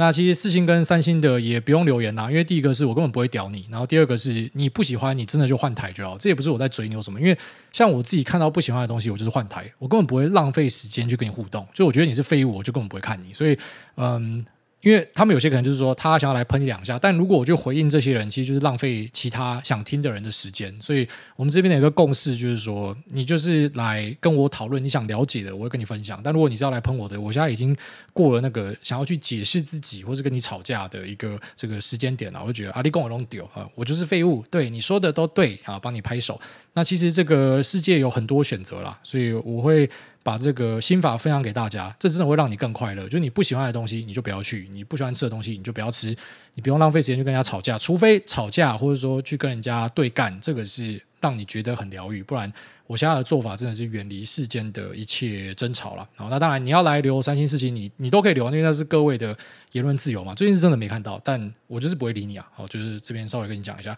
[0.00, 6.16] 那其实四星跟三星的也不用留言啦，因为第一个是我根本不会屌你，然后第二个是你不喜欢，你真的就换台就好。
[6.16, 7.36] 这也不是我在追牛什么，因为
[7.72, 11.66] 像我自己看到不喜欢的东西，我就是换台，我根本不会浪费时间去跟你互动。
[11.74, 13.34] 就我觉得你是废物，我就根本不会看你。
[13.34, 13.58] 所以，
[13.96, 14.44] 嗯。
[14.80, 20.72] 因为他们有些可能就是说，他想要来喷你两下，但如果我就回应这些人，其实就是浪费其他想听的人的时间。
[20.80, 26.20] 所以我们这边的一个共识就是说，你就是来跟我讨论你想了解的，我会跟你分享。
[26.22, 27.76] 但如果你是要来喷我的，我现在已经
[28.12, 32.40] 过了那个想要去解释自己或是跟你吵架的一个这个时间点了。
[32.40, 34.44] 我就觉得阿里跟我弄丢啊，我就是废物。
[34.48, 36.40] 对你说的都对啊，帮你拍手。
[36.74, 39.90] 那其实这个世界有很多选择啦，所以我会。
[40.28, 43.08] 把这个心法分享给大家，这真的会让你更快乐。
[43.08, 46.14] 就你不喜欢的东西，你就不要去；你不喜欢吃的东西，你就不要吃。
[46.54, 52.22] 你不用浪费时间去跟人家吵架，除非吵架或者说去跟人家对干，这个是让你觉得很疗愈。
[52.22, 52.52] 不然，
[52.86, 56.06] 我现在的做法真的是远离世间的一切争吵了。
[56.14, 59.34] 好，那当然你要来留三星四星，你你都可以留，因为那是各位的
[59.72, 60.34] 言论自由嘛。
[60.34, 62.46] 最近是真的没看到，但我就是不会理你啊。
[62.52, 63.96] 好，就是这边稍微跟你讲一下。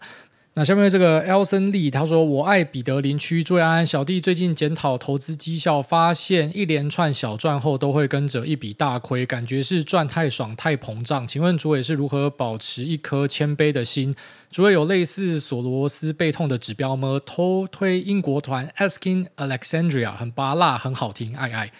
[0.53, 11.25] 那下面这个 Elson Lee 他说：“我爱彼得林区，朱安安小弟最近检讨投资绩效，发现一连串小赚后都会跟着一笔大亏，感觉是赚太爽太膨胀。
[11.25, 14.13] 请问主委是如何保持一颗谦卑的心？
[14.51, 17.21] 主委有类似索罗斯背痛的指标吗？
[17.25, 21.71] 偷推英国团 Asking Alexandria 很芭辣，很好听，爱爱。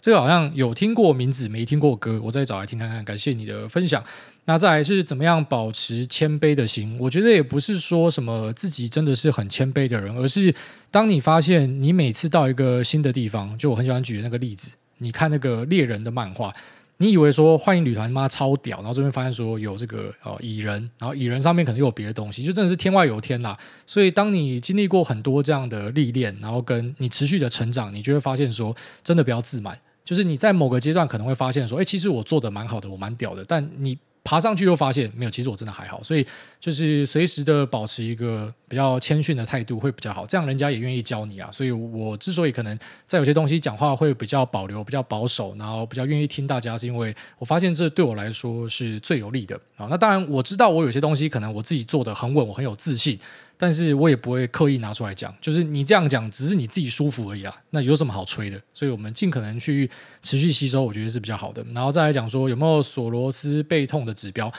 [0.00, 3.04] 这个好像有听过名字，没听过歌，我再找来听看看。
[3.04, 4.02] 感谢你的分享。”
[4.48, 6.96] 那再来是怎么样保持谦卑的心？
[7.00, 10.54] 我觉得也不是说什么自己真的是很谦卑的人，而是
[10.88, 16.54] 当你发现你每次到一个新的地方，就我很喜欢举那个例子，你看那个猎人的漫画，
[16.98, 23.58] 你以为说幻影旅团妈超屌，然后这边发现说有这个呃蚁人，然后蚁人上面可能又有别的东西，就真的是天外有天啦。
[23.86, 33.98] 所以当你经历过很多这样的历练，然后跟你持续的成长，你就会发现说，真的不要自满，就是你在某个阶段可能会发现说，哎，其实我做的蛮好的，我蛮屌的，但你。
[34.26, 36.26] 爬上去又发现没有，其实我真的还好，所以
[36.58, 41.48] 就是随时的保持一个比较谦逊的态度会比较好，这样人家也愿意教你啊。
[41.52, 49.86] 所以我之所以可能在有些东西讲话会比较保留、比较保守，然后比较愿意听大家，是因为我发现这对我来说是最有利的啊。
[49.88, 53.16] 那当然我知道我有些东西可能我自己做的很稳，我很有自信。
[53.58, 57.54] 但是我也不会刻意拿出来讲，就是你这样讲，只是你自己舒服而已啊。
[57.70, 58.60] 那有什么好吹的？
[58.74, 59.90] 所以我们尽可能去
[60.22, 61.64] 持续吸收，我觉得是比较好的。
[61.74, 64.52] 然后再来讲说有没有索罗斯背痛的指标，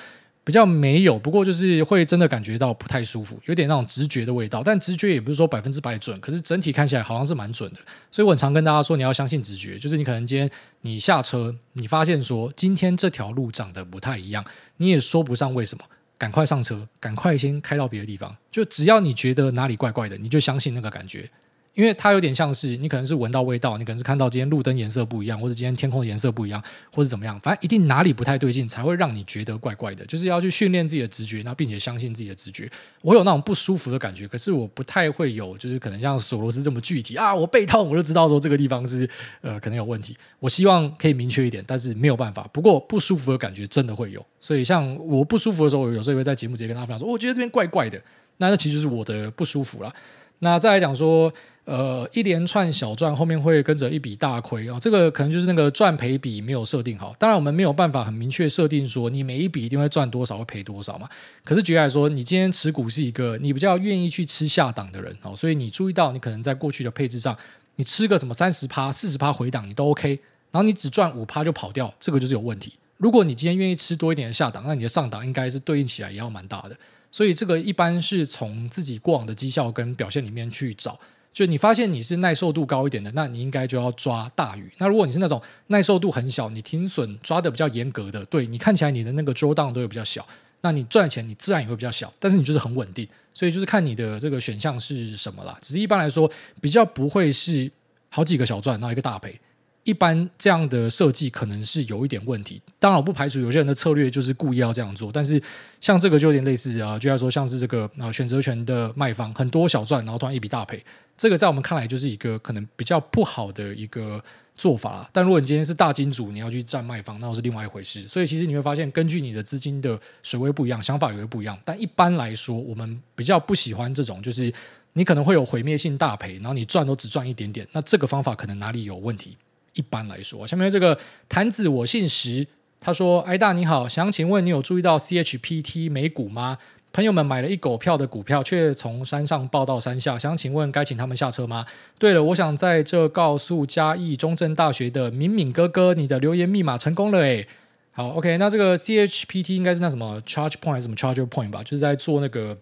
[0.44, 4.64] 比较没有，不过就是会真的感觉到不太舒服，有点那种直觉的味道。
[4.64, 7.80] 但直觉也不是说百分之百准，可是整体看起来好像是蛮准的。
[8.12, 10.50] 所以我很常跟大家说，你要相信直觉，就是你可能今天
[10.82, 14.44] 你下车，你发现说今天这条路长得不太一样，
[14.78, 15.84] 你也说不上为什么。
[16.18, 18.36] 赶快上车，赶快先开到别的地方。
[18.50, 21.30] 就只要你觉得哪里怪怪的，你就相信那个感觉。
[21.78, 26.60] 因为它有点像是你可能是闻到味道，你可能是看到今天路灯颜色不一样，或者今天天空的颜色不一样，
[26.92, 30.04] 或者怎么样，反正一定哪里不太对劲，才会让你觉得怪怪的。
[30.08, 32.68] 就是要去训练自己的直觉，那并且相信自己的直觉。
[33.04, 39.08] 我有那种不舒服的感觉，可是我不太会有，就是可能像索罗斯这么具体啊，我背痛我就知道说这个地方是
[39.42, 40.18] 呃可能有问题。
[40.40, 42.50] 我希望可以明确一点，但是没有办法。
[42.52, 48.02] 不过不舒服的感觉真的会有，所以像我不舒服的时候，我有时候会在节目直接跟大家分享说，我觉得这边怪怪的，
[48.38, 49.94] 那那其实是我的不舒服了。
[50.40, 51.32] 那再来讲说。
[51.68, 57.14] 呃，一连串小赚后面会跟着一笔大亏啊，这个可能就是那个赚赔比没有设定好。
[57.20, 61.10] 当然，我们没有办法很明确设定说你每一笔一定会赚多少，会赔多少嘛。
[61.44, 67.38] 可是举例来说，你今天持股是一个你比较愿意去吃下档的人哦，所以你注意到你可能在过去的配置上，
[67.76, 72.76] 你吃个什么三十趴、四十趴回档你都 OK，然后你只赚五趴就跑掉，这个就是有问题。
[72.96, 76.78] 如果你今天愿意吃多一点的下档，那你的上档应该是对应起来也要蛮大的。
[77.12, 80.98] 所以这个一般是从自己过往的绩效跟表现里面去找。
[81.38, 84.72] 就你发现你是耐受度高一点的，那你应该就要抓大鱼。
[84.80, 90.26] 那如果你是那种耐受度很小，你停损抓的比较严格的，对，你看起来你的那个 drawdown 都有比较小，
[90.62, 93.08] 那你赚钱你自然也会比较小，但是你就是很稳定。
[93.36, 95.56] 所以就是看你的这个选项是什么啦。
[95.62, 96.28] 只是一般来说，
[96.60, 97.72] 比较不会是
[98.10, 99.40] 好几个小赚，然后一个大赔。
[99.88, 105.42] 一般这样的设计可能是有一点问题，当然我不排除有些人的策略就是故意要这样做，但是
[105.80, 110.84] 像这个就有点类似啊，就要说像是这个啊选择权的卖方很多小赚，然后突然一笔大赔，
[111.18, 114.22] 这个在我们看来就是一个可能比较不好的一个
[114.58, 115.10] 做法。
[115.14, 118.06] 但如果你今天是大金主，你要去占卖方，那又是另外一回事。
[118.06, 121.58] 所以其实你会发现，根据你的资金的水位不一样，想法也会不一样。
[121.64, 124.54] 但一般来说，我们比较不喜欢这种，就是
[124.92, 129.38] 你可能会有毁灭性大赔，然后你赚都只赚一点点，那这个方法可能哪里有问题？
[129.78, 130.46] 一般来说。
[130.46, 131.00] 下面这个
[131.30, 132.46] 谭子我姓石，
[132.82, 136.58] 他说：“艾大你好，想请问你有注意到 CHPT 美股吗？
[136.92, 141.66] 朋友们买了一狗票的股票，却从山上抱到山下，想请问该请他们下车吗？
[141.98, 147.48] 对了，我想在这告诉嘉义中正大学的敏敏哥哥，你的留言密码成功了诶。
[147.92, 152.58] 好，OK，那这个 CHPT 应该是那什么 Charge Point 还是什么 Charger Point 吧，就是在做那个。”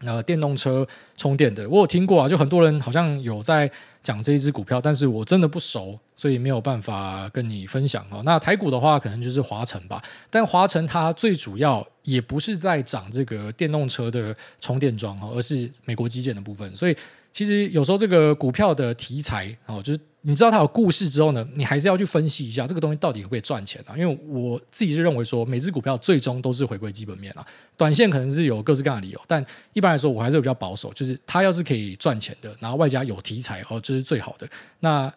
[0.00, 0.86] 呃，电动车
[1.16, 3.70] 充电的，我有听过啊，就很多人好像有在
[4.04, 8.22] 讲这一只股票，但是我真的不熟，所以没有办法跟你分享哦。
[8.24, 10.00] 那台股的话，可能就是华晨吧，
[10.30, 16.96] 但华晨它最主要也不是在涨这个电动车的充电桩哦，而是美国基建的部分，所以。
[17.34, 23.96] 其实有时候这个股票的题材哦，就是你知道它有故事之后呢，你还是要去分析一下这个东西到底会不会赚钱啊？
[23.96, 27.46] 因为我自己是认为说，每只股票最终都是回归基本面啊。
[27.76, 34.48] 短线可能是有各式各样的理由，但一般来说我还是比较保守，就是它要是可以赚钱的，然后外加有题材哦，这是最好的。
[34.80, 35.12] 那。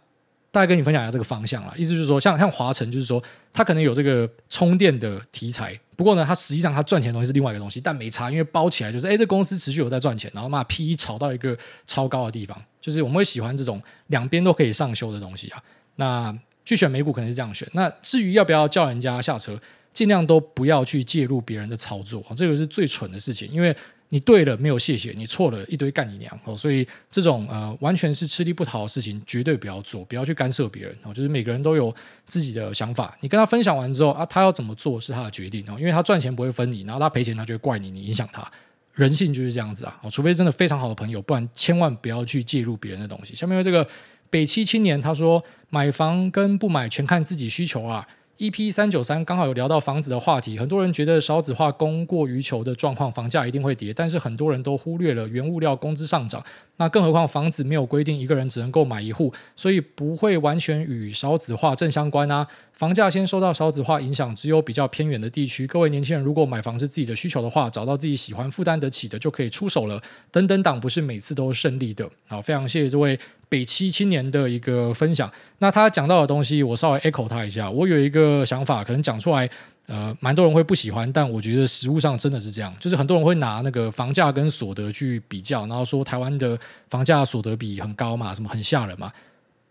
[0.50, 3.22] 大概跟你分享一下这个方向啦，意思就是说，像像华晨，就是说
[3.54, 11.56] 它可能有这个充电的题材，不过呢，它实际上它赚钱的东西是另外一个东西，但没差，因为包起来就是，哎，这公司持续有在赚钱，然后嘛，P E 炒到一个
[11.86, 15.62] 超高的地方，就是我们会喜欢这种两边都可以上修的东西啊。
[15.98, 16.34] 那
[16.64, 19.60] 去选美股可能是这样选，那至于要不要叫人家下车，
[19.92, 23.76] 尽量都不要去介入别人的操作，这个是最蠢的事情，因为。
[24.10, 31.14] 你对了没有谢谢，你错了一堆干你娘哦，所以这种呃完全是吃力不讨的事情，绝对不要做，不要去干涉别人哦。
[31.14, 31.94] 就是每个人都有
[32.26, 38.50] 自己的想法，你跟他分享完之后啊，他要怎么做是他的决定哦，因为他赚钱不会分你，然后他赔钱他就会怪你，你影响他，
[38.98, 40.02] 人性就是这样子啊。
[40.12, 43.34] 除非真的非常好的朋友，不然千万不要去介入别人的东西。
[43.34, 43.88] 下面这个
[44.30, 48.06] 北七青年他说，买房跟不买全看自己需求啊。
[48.38, 56.44] EP 三九三刚好有聊到房子的话题，很多人觉得少子化供过于求的状况，房价一定会跌，但是很多人都忽略了原物料工资上涨。
[56.80, 62.46] 那更何况房子没有规定一个人只能够买一户，所以不会完全与少子化正相关啊。
[62.74, 65.66] 房价先受到少子化影响，只有比较偏远的地区。
[65.66, 70.00] 各位年轻人，如果买房是自己的需求的话，找到自己喜欢、负担得起的就可以出手了。
[70.32, 72.08] 等等党不是每次都胜利的。
[72.28, 73.20] 好，非常谢谢这位
[73.50, 75.32] 北七青年的一个分享。
[75.58, 77.68] 那他讲到的东西，我稍微 echo 他一下。
[77.72, 79.50] 我有一个想法，可能讲出来。
[79.88, 86.60] 呃，蛮多人会不喜欢，但我觉得实物上真的是这样，就是很多人会拿那个房价跟所得去比较，然后说台湾的
[86.90, 89.10] 房价所得比很高嘛，什么很吓人嘛。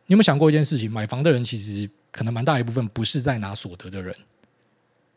[0.07, 0.91] 你有没有想过一件事情？
[0.91, 4.17] 买房的人其实可能蛮大一部分不是在拿所得的人。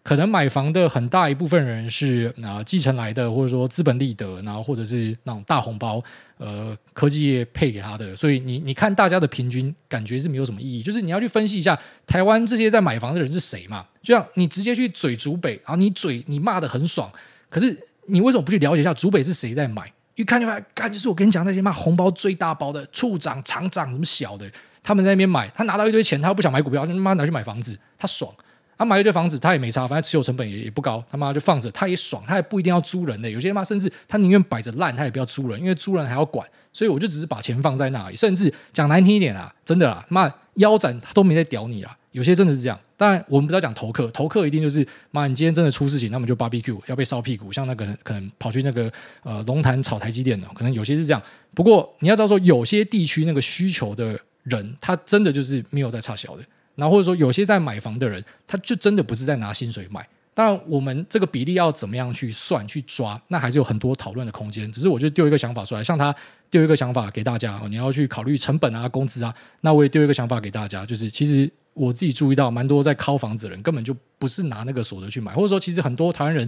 [0.02, 6.02] 可能买房的很大一部分人是啊继承来的，或者说资本利得，然后或者是那种大红包，
[6.38, 8.16] 呃，科技业配给他的。
[8.16, 11.78] 所以你你看大家的平均感觉是没有什么意义，就是你要去分析一下
[12.08, 13.86] 台湾这些在买房的人是谁嘛？
[14.02, 17.12] 就像你直接去嘴竹北，然后你嘴你骂的很爽，
[17.50, 17.78] 可是
[18.08, 19.92] 你为什么不去了解一下竹北是谁在买？
[20.16, 24.50] 一看就发现，干就是我跟你讲那些骂红包最大包的处长、厂长什么小的，
[24.82, 28.34] 他们在那边买，他拿到一堆钱，他又不想买股票，他妈拿去买房子，他爽。
[28.80, 33.30] 他买一堆房子，他也没差，反正持有成本也也不高，他妈就放着，他也爽，他也不一定要租人的。
[33.30, 36.48] 有些妈甚至他宁愿摆着烂，他也不要租人，因为租人还要管。
[36.72, 41.94] 所以我就只是把钱放在那里，甚至讲难听一点啊，真的啦，妈腰斩他都没在屌你啦。
[42.12, 42.80] 有些真的是这样。
[42.96, 48.90] 当然我们不要讲投客，投客一定就是妈，你今天真的出事情，那么就 BBQ 要被烧屁股，像那个可能跑去那个
[49.24, 51.22] 呃龙潭炒台积电的，可能有些是这样。
[51.54, 56.44] 不过你要知道说，有些地区那个需求的人，他真的就是没有在差小的。
[56.80, 60.08] 然后或者说有些在买房的人，他就真的不是在拿薪水买。
[60.34, 64.72] 当然，我们这个比例要怎么样去算去抓，那还是有很多讨论的空间。
[64.72, 66.16] 只是我就丢一个想法出来，像他
[66.50, 69.34] 丢一个想法给大家，你要去考虑成本啊、工资啊。
[69.62, 76.48] 那我也丢一个想法给大家，就是其实我自己注意到，蛮多在靠房子的人根本就不是拿那个所得去买，或者说其实很多台湾人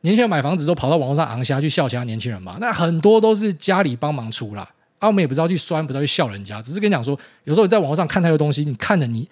[0.00, 2.56] 年轻人买房子都跑到网络上昂虾去笑其他年轻人嘛。
[2.60, 4.68] 那很多都是家里帮忙出啦，
[4.98, 9.28] 啊，我们也不知道去酸，不知道去笑人家，只是跟你讲说，有时候你在网络上看太多东西，你看了你。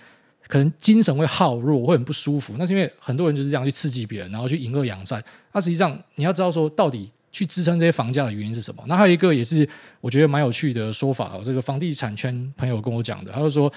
[0.47, 2.55] 可能精神会耗弱，会很不舒服。
[2.59, 5.23] 那是因为很多人就是这样去刺激别人，然后去隐恶扬善。
[5.53, 8.83] 那实际上你要知道说，到底去支撑这些房价的原因是什么？
[8.87, 9.69] 那还有一个也是
[10.01, 13.73] 我觉得蛮有趣的说法哦，这个房地产圈朋友跟我讲的，他就说。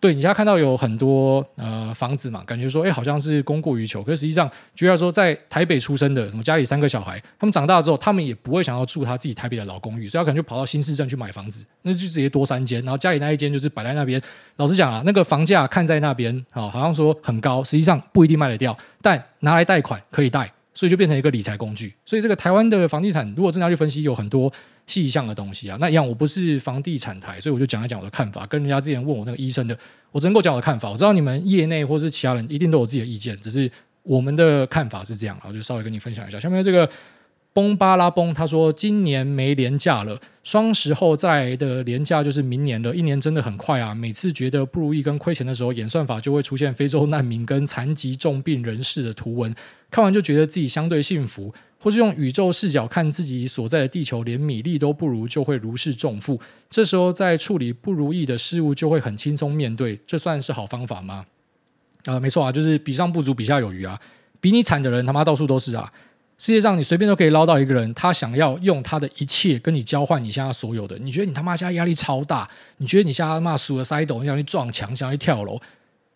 [0.00, 14.20] 对，你现在看到有很多呃房子嘛，感觉说哎好像是供过于求，可是实际上，居然说，在台北出生的什么家里三个小孩，他们长大之后，他们也不会想要住他自己台北的老公寓，所以他可能就跑到新市镇去买房子，那就直接多三间，然后家里那一间就是摆在那边。
[14.56, 20.50] 老实讲啊，那个房价看在那边啊，好像说很高，实际上不一定卖得掉，但拿来贷款可以贷。
[20.80, 21.92] 所以就变成一个理财工具。
[22.06, 24.50] 所以这个台湾的房地产，如果真的要去分析，有很多
[24.86, 25.76] 细项的东西啊。
[25.78, 28.46] 那一样，我不是房地产台，所以我就讲一讲我的看法。
[28.46, 29.78] 跟人家之前问我那个医生的，
[30.10, 30.88] 我只能够讲我的看法。
[30.88, 33.70] 我知道你们业内或是其他人一定都有自己的意见，只是
[34.04, 35.36] 我们的看法是这样。
[35.42, 36.40] 然后就稍微跟你分享一下。
[36.40, 36.88] 下面这个
[37.52, 42.94] 崩巴拉崩，他说今年没连假了，双十后再来的连假就是明年了。
[42.94, 43.92] 一年真的很快啊！
[43.92, 49.54] 每次觉得不如意跟亏钱的时候，演算法就会出现非洲难民跟残疾重病人士的图文，
[49.90, 51.52] 看完就觉得自己相对幸福。
[51.82, 56.38] 或是用宇宙视角看自己所在的地球，连米粒都不如，就会如释重负。
[56.68, 59.98] 这时候在处理不如意的事物，就会很轻松面对。
[60.06, 61.24] 这算是好方法吗？
[62.04, 63.98] 啊、没错啊，就是比上不足，比下有余啊。
[64.42, 65.90] 比你惨的人他妈到处都是啊。
[66.40, 70.98] 世界上你随便都可以捞到一个人，他想要用他的一切跟你交换你现在所有的。
[70.98, 72.48] 你觉得你他妈现在压力超大？
[72.78, 75.60] 你觉得你现在他妈数了塞斗，你想去撞墙，想要去跳楼？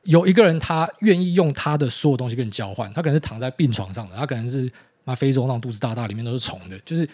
[0.05, 4.72] 有一个人他愿意用他的所有东西跟你交换，他可能是躺在病床上的，他可能是
[5.05, 7.07] 妈非洲那种肚子大大里面都是虫的，就是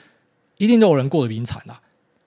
[0.59, 1.81] 一定都有人过得比你惨啊。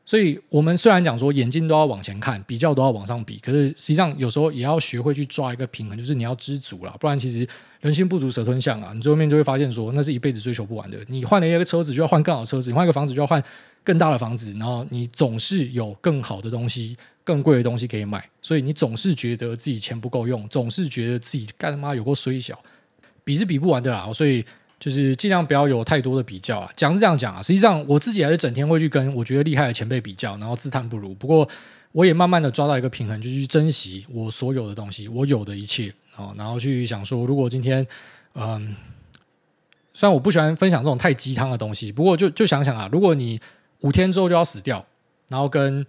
[0.05, 7.47] 所以，我们虽然讲说眼睛都要往前看，比较都要往上比，可是实际上有时候也要学会去抓一个平衡，就是你要知足啦，不然其实
[7.79, 10.97] 人心不足蛇吞象啊，你最后面就会发现说，那是一辈子追求不完的。
[11.07, 13.41] 你换了一个车子，就要换更好的车子；你换一个房子，就要换
[13.81, 14.51] 更大的房子。
[14.59, 22.61] 然后你总是有更好的东西、更贵的东西可以买，所以你总是觉得自己钱不够用，总是觉得自己干他妈有够衰小，
[23.23, 24.11] 比是比不完的啦。
[24.13, 24.43] 所以。
[24.83, 31.13] 就是尽量不要有太多的比较啊，讲是这样讲啊，实际上我自己还是整天会去跟我觉得厉害的前辈比较，然后自叹不如。
[31.15, 31.47] 不过
[31.93, 37.87] 我也慢慢的抓到一个平衡，就是去珍惜我所有的东西，我有的一切啊，然后去想说，如果今天，
[38.35, 38.75] 嗯，
[39.93, 43.39] 虽然我不喜欢分享这种太鸡汤的东西，不过就就想想啊，如果你
[43.83, 44.85] 五天之后就要死掉，
[45.29, 45.85] 然后跟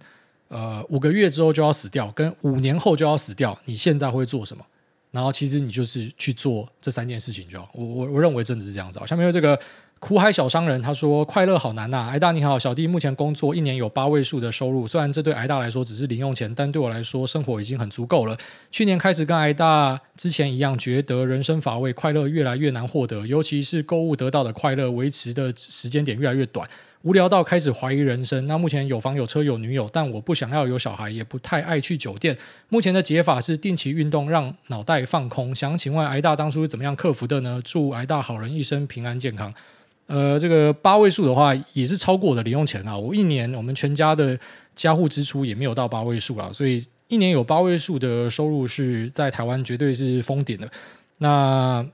[0.47, 4.65] 呃五个月之后就要死掉，跟五年后就要死掉，你现在会做什么？
[5.15, 7.69] 然后其实你就是去做这三件事情就好。
[7.73, 8.99] 我我我认为真的是这样子。
[9.07, 9.57] 下面有这个
[9.99, 18.37] 苦海小商人，他说：“快乐好难呐，癌大你好，小弟目前工作一年有八位数的收入，虽然这对癌大来说只是零用钱，但对我来说生活已经很足够了。
[18.69, 26.69] 去年开始跟癌大之前一样，觉得人生乏味，快乐越来越难获得，尤其是购物得到的快乐，维持的时间点越来越短。”
[27.05, 28.47] 无聊到开始怀疑人生。
[28.47, 32.35] 那目前有房有车有女友，但我不想要有小孩，也不太爱去酒店。
[32.69, 35.53] 目前的解法是定期运动，让脑袋放空。
[35.53, 37.61] 想请问癌大当初是怎么样克服的呢？
[37.63, 39.53] 祝癌大好人一生平安健康。
[40.07, 42.97] 呃，这个八位数的话，也是超过我的零用钱啊。
[42.97, 44.39] 我一年我们全家的
[44.73, 50.67] 家户支出也没有到八位数啊，所以一年有八位数的收入是在台湾绝对是封顶的。
[51.19, 51.85] 那。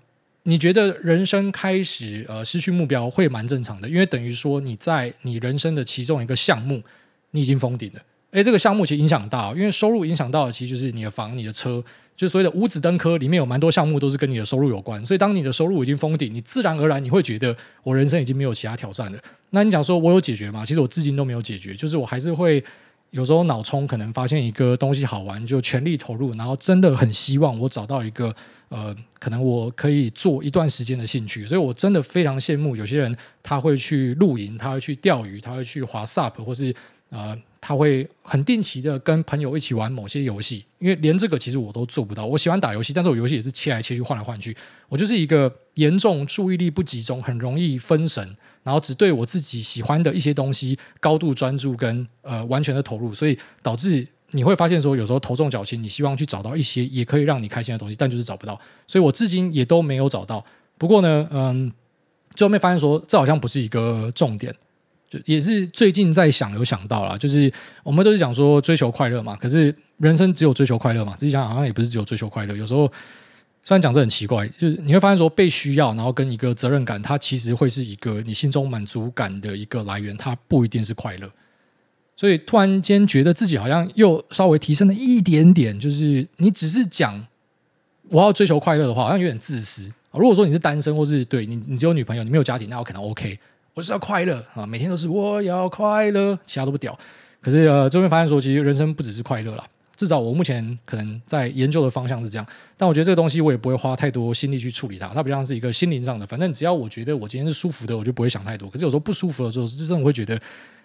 [0.44, 6.82] 你觉得人生开始呃失去目标会蛮正常的，因为等于说你在你人生的其中一个项目
[7.32, 8.02] 你已经封顶了。
[8.32, 11.84] 诶，这个项目其实影响大，因为收入影响到的其实就是你的房、你的车，
[12.16, 15.06] 就所谓的五子登科里面有蛮多项目都是跟你的收入有关。
[15.06, 19.20] 所以当你的收入已经封顶，你自然而然你会觉得我人生已经没有其他挑战了。
[19.52, 20.66] 那你讲说我有解决吗？
[20.66, 22.64] 其实我至今都没有解决，就是我还是会。
[23.12, 28.34] 有时候脑冲可能发现一个东西好玩，就全力投入，然后真的很希望我找到一个
[28.70, 31.46] 呃，可能我可以做一段时间的兴趣。
[31.46, 36.74] 所以我真的非常羡慕有些人，他会去露营，他会去钓鱼，他会去滑 SUP，或是
[37.10, 40.66] 呃，他会很定期的跟朋友一起玩某些游戏。
[40.80, 42.26] 因为连这个其实我都做不到。
[42.26, 44.58] 我喜欢打游戏，但是我游戏也是切来切去，换来换去。
[44.90, 48.36] 我就是一个严重注意力不集中，很容易分神。
[48.64, 58.60] 然后只对我自己喜欢的一些东西高度专注跟呃完全的投入，所以导致你会发现说，有时候头重脚轻，你希望去找到一些也可以让你开心的东西，但就是找不到。
[58.88, 60.46] 所以我至今也都没有找到。
[60.78, 61.72] 不过呢，嗯，
[62.36, 64.56] 最后面发现说，这好像不是一个重点，
[65.12, 67.54] 就也是最近在想有想到啦，就是
[67.84, 71.14] 我们都是讲说追求快乐嘛，可是人生只有追求快乐嘛？
[71.16, 72.92] 自己想好像也不是只有追求快乐，有时候。
[73.64, 81.30] 虽然讲这很奇怪，就是你会发现说被需要，然后跟一个责任感，它其实会是一个你心中满足感的一个来源，它不一定是快乐。
[82.18, 87.28] 所以突然间觉得自己好像又稍微提升了一点点，就是你只是讲
[88.10, 89.94] 我要追求快乐的话，好像有点自私。
[90.12, 93.40] 如果说你是单身，或是对你你只有女朋友，你没有家庭，那我可能 OK，
[93.74, 96.98] 我是要快乐啊，每天都是我要快乐，其他都不屌。
[97.40, 99.64] 可是呃，最后发现说，其实人生不只是快乐啦。
[99.96, 102.46] 至少我目前可能在研究的方向是这样，
[102.76, 106.26] 但我觉得这个东西我也不会花太多心力去处理它，它不像是一个心灵上的。
[106.26, 108.68] 反正只要我觉得我今天是舒服的，我就不会想太多。
[108.70, 110.40] 可是有时候不舒服的时候，真的会觉得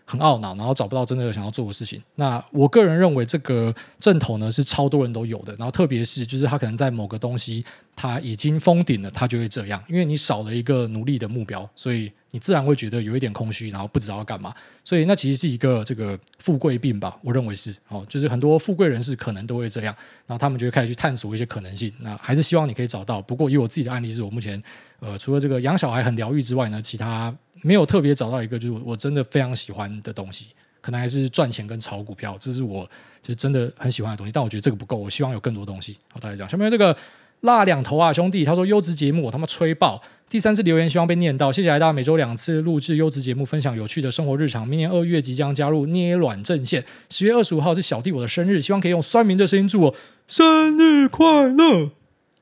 [0.04, 2.00] 很懊恼，然后找不到真的想要做的事情。
[2.14, 7.64] 那我个人认为这个症头呢是超多人都有的，然后特别是就是他可能在某个东西
[7.96, 12.12] 他已经封顶了，他就会这样，因为你少了一个努力的目标，所以。
[12.32, 17.16] 你自然会觉得有一点空虚，然后不知道要干嘛，所以那其实是一个这个富贵病吧？
[17.22, 21.90] 我认为是 哦，就是很多富贵人士可能都会这样，然后他们就会开始去探索一些可能性。
[22.00, 23.22] 那还是希望你可以找到。
[23.22, 24.62] 不过以我自己的案例，是我目前
[25.00, 30.48] 呃，除了这个养小孩很疗愈之外呢，其他没有特别找到一个就是我真的非常喜欢的东西。
[30.82, 32.86] 可能还是赚钱跟炒股票，这是我
[33.22, 34.32] 就真的很喜欢的东西。
[34.32, 35.96] 但我觉得这个不够，我希望有更多东西。
[36.12, 36.94] 好，大家讲下面这个。
[37.40, 38.44] 辣两头啊，兄弟！
[38.44, 40.02] 他说优质节目，我他妈吹爆！
[40.28, 44.66] 第三次留言希望被念到，谢谢大家每周两次录制优质节目，分享有趣的生活日常。
[44.66, 49.94] 明年二月即将加入捏卵阵线，十月二十五号是小弟我的生日，希望可以用酸民的声音祝我
[50.26, 51.92] 生日快乐，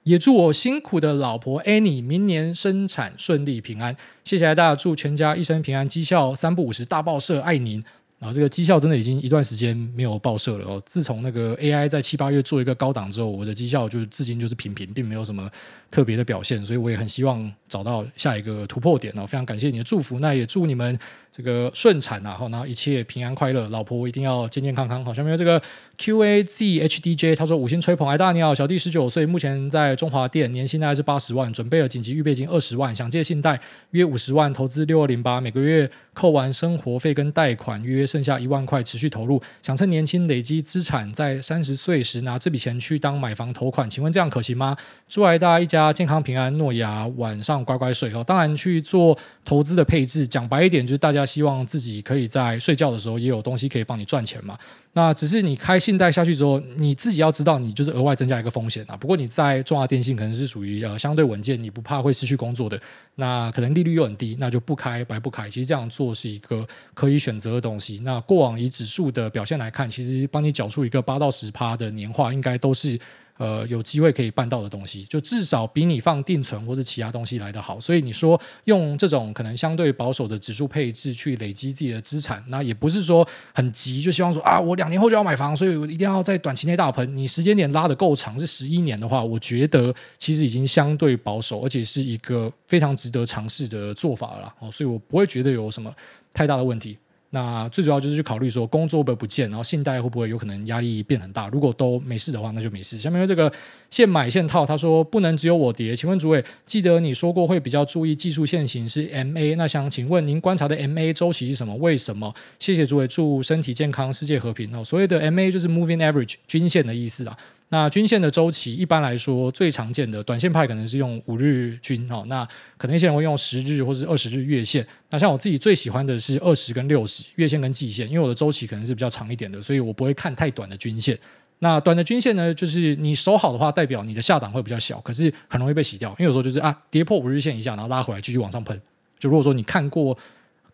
[0.04, 3.94] 也祝我辛苦的老婆 Annie 明年生产顺利平安。
[4.24, 7.84] 谢谢大家，祝全家一生平安，绩效三不五时大报社，爱您。
[8.24, 10.82] 啊，这个绩效真的已经一段时间没有报社了哦。
[10.86, 15.46] 自从那个 AI 在七八月做一个高档之后，我的绩效就至今就是平平，并没有什么
[15.90, 16.64] 特别的表现。
[16.64, 19.26] 所以我也很希望找到下一个突破点哦。
[19.26, 20.98] 非常感谢你的祝福，那也祝你们
[21.36, 25.04] 这个顺产啊，然后一切平安快乐，老婆一定要健健康康。
[25.04, 25.60] 好，下面这个
[25.98, 33.60] QAZHDJ，他说五星吹捧，哎大你好，小弟十九岁，目前在中华店，年薪大概是八十万，准备了紧急预备金二十万，想借信贷
[33.90, 44.76] 约五十万，投资六二零八，每个月扣完生活费跟贷款约剩下一万块，持续投入，想趁年轻累积资产，在三十岁时拿这笔钱去当买房投款，请问这样可行吗？
[45.08, 48.22] 祝大家一家健康平安，诺亚晚上乖乖睡哦。
[48.24, 54.58] 当然去做投资的配置，讲白一点就是大家希望自己可以在睡觉的时候也有东西可以帮你赚钱嘛。
[54.92, 58.96] 那只是你开信贷下去之后，你自己要知道，你就是额外增加一个风险啊。
[58.96, 62.80] 不过你在中华电信可能是属于呃相对稳健，你不怕会失去工作的，
[63.16, 65.50] 那可能利率又很低，那就不开白不开。
[65.50, 68.00] 其实这样做是一个可以选择的东西。
[68.04, 72.98] 那过往以指数的表现来看，其实帮你缴出一个八到十趴的年化，应该都是。
[73.36, 77.80] 呃，有机会可以办到的东西，就至少比你放定存或者其他东西来得好。
[77.80, 87.16] 所以你说用这种可能相对保守的指数配置去累积自己的资产，那也不是说很急，就希望说啊，我两年后就要买房，所以我一定要在短期内大盆。
[87.16, 94.54] 你时间点拉得够长，是十一年的话，我觉得其实已经相对保守，而且是一个非常值得尝试的做法了。
[94.60, 95.92] 哦，所以我不会觉得有什么
[96.32, 96.96] 太大的问题。
[97.34, 101.48] 那最主要就是去考虑说工作会不会不见，然后信贷会不会有可能压力变很大。
[101.48, 102.96] 如果都没事的话，那就没事。
[102.96, 103.52] 下面这个
[103.90, 105.96] 现买现套，他说不能只有我跌。
[105.96, 111.74] 请问主委，记得你说过会比较注意技术线型是 MA，那想请问您观察的 MA 周期是什么？
[111.76, 112.32] 为什么？
[112.60, 114.84] 谢谢主委，祝身体健康，世界和平哦。
[114.84, 117.36] 所谓的 MA 就是 Moving Average 均线的意思啊。
[117.70, 122.46] 那均线的周期一般来说最常见的短线派可能是用五日均哦，那
[122.76, 124.86] 可能一些人会用十日或者是二十日月线。
[125.10, 131.18] 那像我自己最喜欢的是二十跟六十月线跟季线，因为我的周期可能是比较长一点的，所以我不会看太短的均线。
[131.58, 138.80] 那短的均线呢，就是你守好的话，代表你的下档会比较小，可是很容易被洗掉，因为有时候就是啊跌破五日线以下，然后拉回来继续往上喷。
[139.18, 140.16] 就如果说你看过。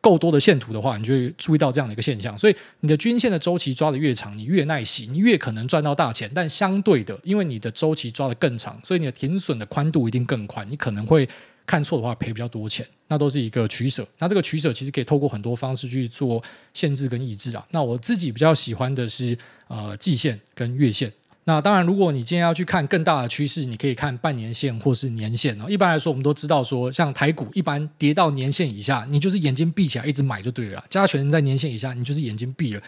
[0.00, 2.36] 够多的线图的话，你就会注意到这样的一个现象。
[2.38, 6.30] 所以你的均线的周期抓得越长，你越耐洗，你越可能赚到大钱。
[6.34, 10.66] 但相对的，因为你的周期抓得更长，所以你的停损的宽度一定更宽。
[10.68, 11.28] 你可能会
[11.66, 14.06] 看错的话赔比较多钱，那都是一个取舍。
[14.18, 16.42] 那这个取舍其实可以透过很多方式去做
[16.72, 17.66] 限制跟抑制啊。
[17.70, 19.36] 那我自己比较喜欢的是
[19.68, 21.12] 呃季线跟月线。
[21.50, 25.64] 那当然，如果你今天要去看更大的趋势，你可以看半年线或是年线哦。
[25.68, 30.84] 一般来说，我们都知道说，像台股一般跌到年线以下，你就是眼睛闭起来一直买就对了。
[30.88, 32.80] 加权在年线以下，你就是眼睛闭了，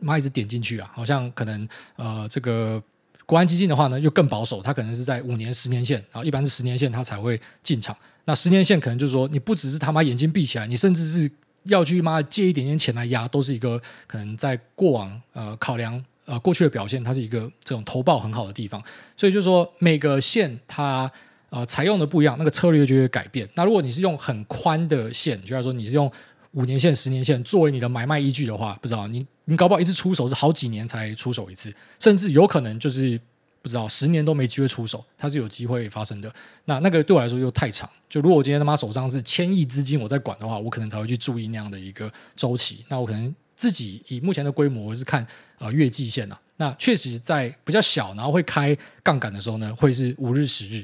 [0.00, 0.90] 妈一直点进去啊。
[0.94, 1.66] 好像可能
[1.96, 2.82] 呃，这个
[3.24, 7.96] 国安基金的话呢，就更保守，它可能是在五年、十年线，然后一般是十年线它才会进场。
[8.26, 11.30] 那十年线可能就是说，你不只是他妈眼睛闭起来，你甚至是
[11.62, 16.04] 要去妈借一点点钱来压，都是一个可能在过往呃考量。
[16.26, 18.80] 呃，过去的表现它是一个这种投报很好的地方，
[19.16, 21.10] 所以就是说每个线它
[21.48, 23.48] 呃采用的不一样，那个策略就会改变。
[23.54, 26.10] 那如果你是用很宽的线，就像说你是用
[26.52, 33.20] 五年线、十年线作为你的买卖依据的话，不知道你你搞不好一次出手是好几年才出手一次，甚至有可能就是
[33.60, 36.32] 不知道十年都没机会出手，它是有机会发生的。
[36.66, 37.90] 那那个对我来说又太长。
[38.08, 42.84] 就如果我今天他妈手上是千亿资金我在管的话，我可能才会去注意那样的一个周期。
[42.88, 43.34] 那我可能。
[43.60, 45.26] 自己以目前的规模，是看
[45.58, 50.82] 呃月季线呐、那确实在比较小，然后会开杠杆的时候呢，会是五日、十日、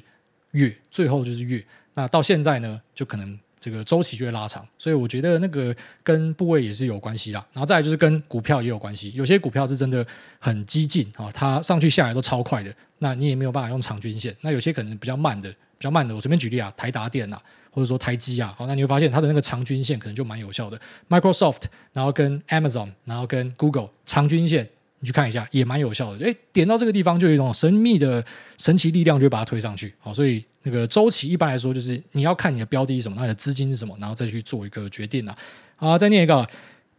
[0.50, 1.64] 月，最后就是月。
[1.94, 4.68] 那到现在呢，就可能这个周期就会拉长。
[4.76, 7.42] 所以我觉得那个跟部位也是有关系啦。
[7.54, 9.10] 然后再来就是跟股票也有关系。
[9.14, 10.06] 有些股票是真的
[10.38, 14.36] 很激进啊，它上去下来都超快的，那你也没有办法用长均线。
[14.42, 17.40] 那有些可能比较慢的，比较慢的，我随便举例啊，台达电呐。
[17.76, 20.80] 或者说台积啊，好，那你会发现它的那个长均线可能就蛮有效的。
[21.10, 24.66] Microsoft，然后跟 Amazon，然后跟 Google 长均线，
[25.00, 26.24] 你去看一下也蛮有效的。
[26.24, 28.24] 诶，点到这个地方就有一种神秘的
[28.56, 29.92] 神奇力量，就会把它推上去。
[29.98, 35.36] 好，所以那个周期一般来说就是你要看你的标的是什么，那你的资金是什么，然后再去做一个决定啊。
[35.76, 36.48] 好，再念一个。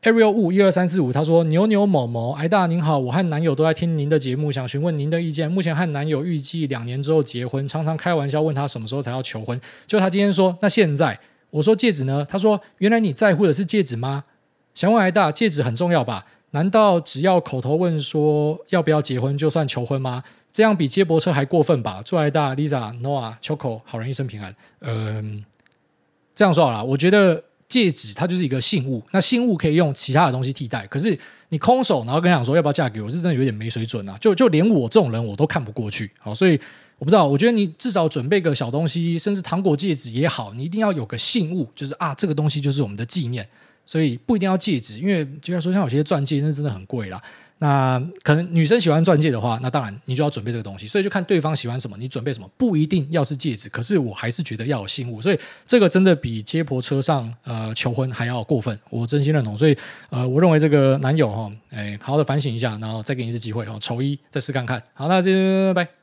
[0.03, 5.51] Ariel 五一二三四五，他说：“牛牛某某，艾大您好，我和男友都在听您的节目，想询问您的意见。
[5.51, 9.59] 目前和男友预计两年之后结婚，常常开玩笑问他什么时候才要求婚。
[9.87, 11.19] 就他今天说，那现在
[11.49, 12.25] 我说戒指呢？
[12.29, 14.25] 他说，原来你在乎的是戒指吗？
[14.75, 16.25] 想问艾大，戒指很重要吧？
[16.51, 20.23] 难道只要口头问说要不要结婚就算求婚吗？
[20.53, 22.01] 这样比接驳车还过分吧？
[22.05, 24.55] 祝艾大 Lisa Noah Choco 好人一生平安。
[24.81, 25.43] 嗯、”
[26.35, 30.87] 这样说好了，我觉得戒指它就是一个信物，那信物可以用其他的东西替代。
[30.87, 31.17] 可是
[31.49, 34.17] 你空手，然后跟人讲说要不要嫁给我，是真的有点没水准啊！
[34.19, 36.09] 就就连我这种人我都看不过去。
[36.19, 36.59] 好，所以
[36.97, 43.47] 我不知道，我觉得你至少准备个小东西，甚至糖果戒指也好，你一定要有个信物，就是啊，这个东西就是我们的纪念。
[43.85, 47.21] 所以不一定要戒指，因为就像说像有些钻戒那真的很贵啦。
[47.59, 50.87] 那可能女生喜欢钻戒的话，那当然你就要准备这个东西。
[50.87, 53.67] 所以就看对方喜欢什么，你准备什么，不一定要是戒指。
[53.69, 59.57] 可是我还是觉得要有信物，所以这个真的比接驳车上呃求婚还要过分，我真心认同。
[59.57, 59.75] 所以
[60.09, 64.81] 呃，我认为这个男友哈，哎，好好的反省一下，然后再给你一次机会哦，丑一再试看看。
[64.93, 65.96] 好，那这拜拜。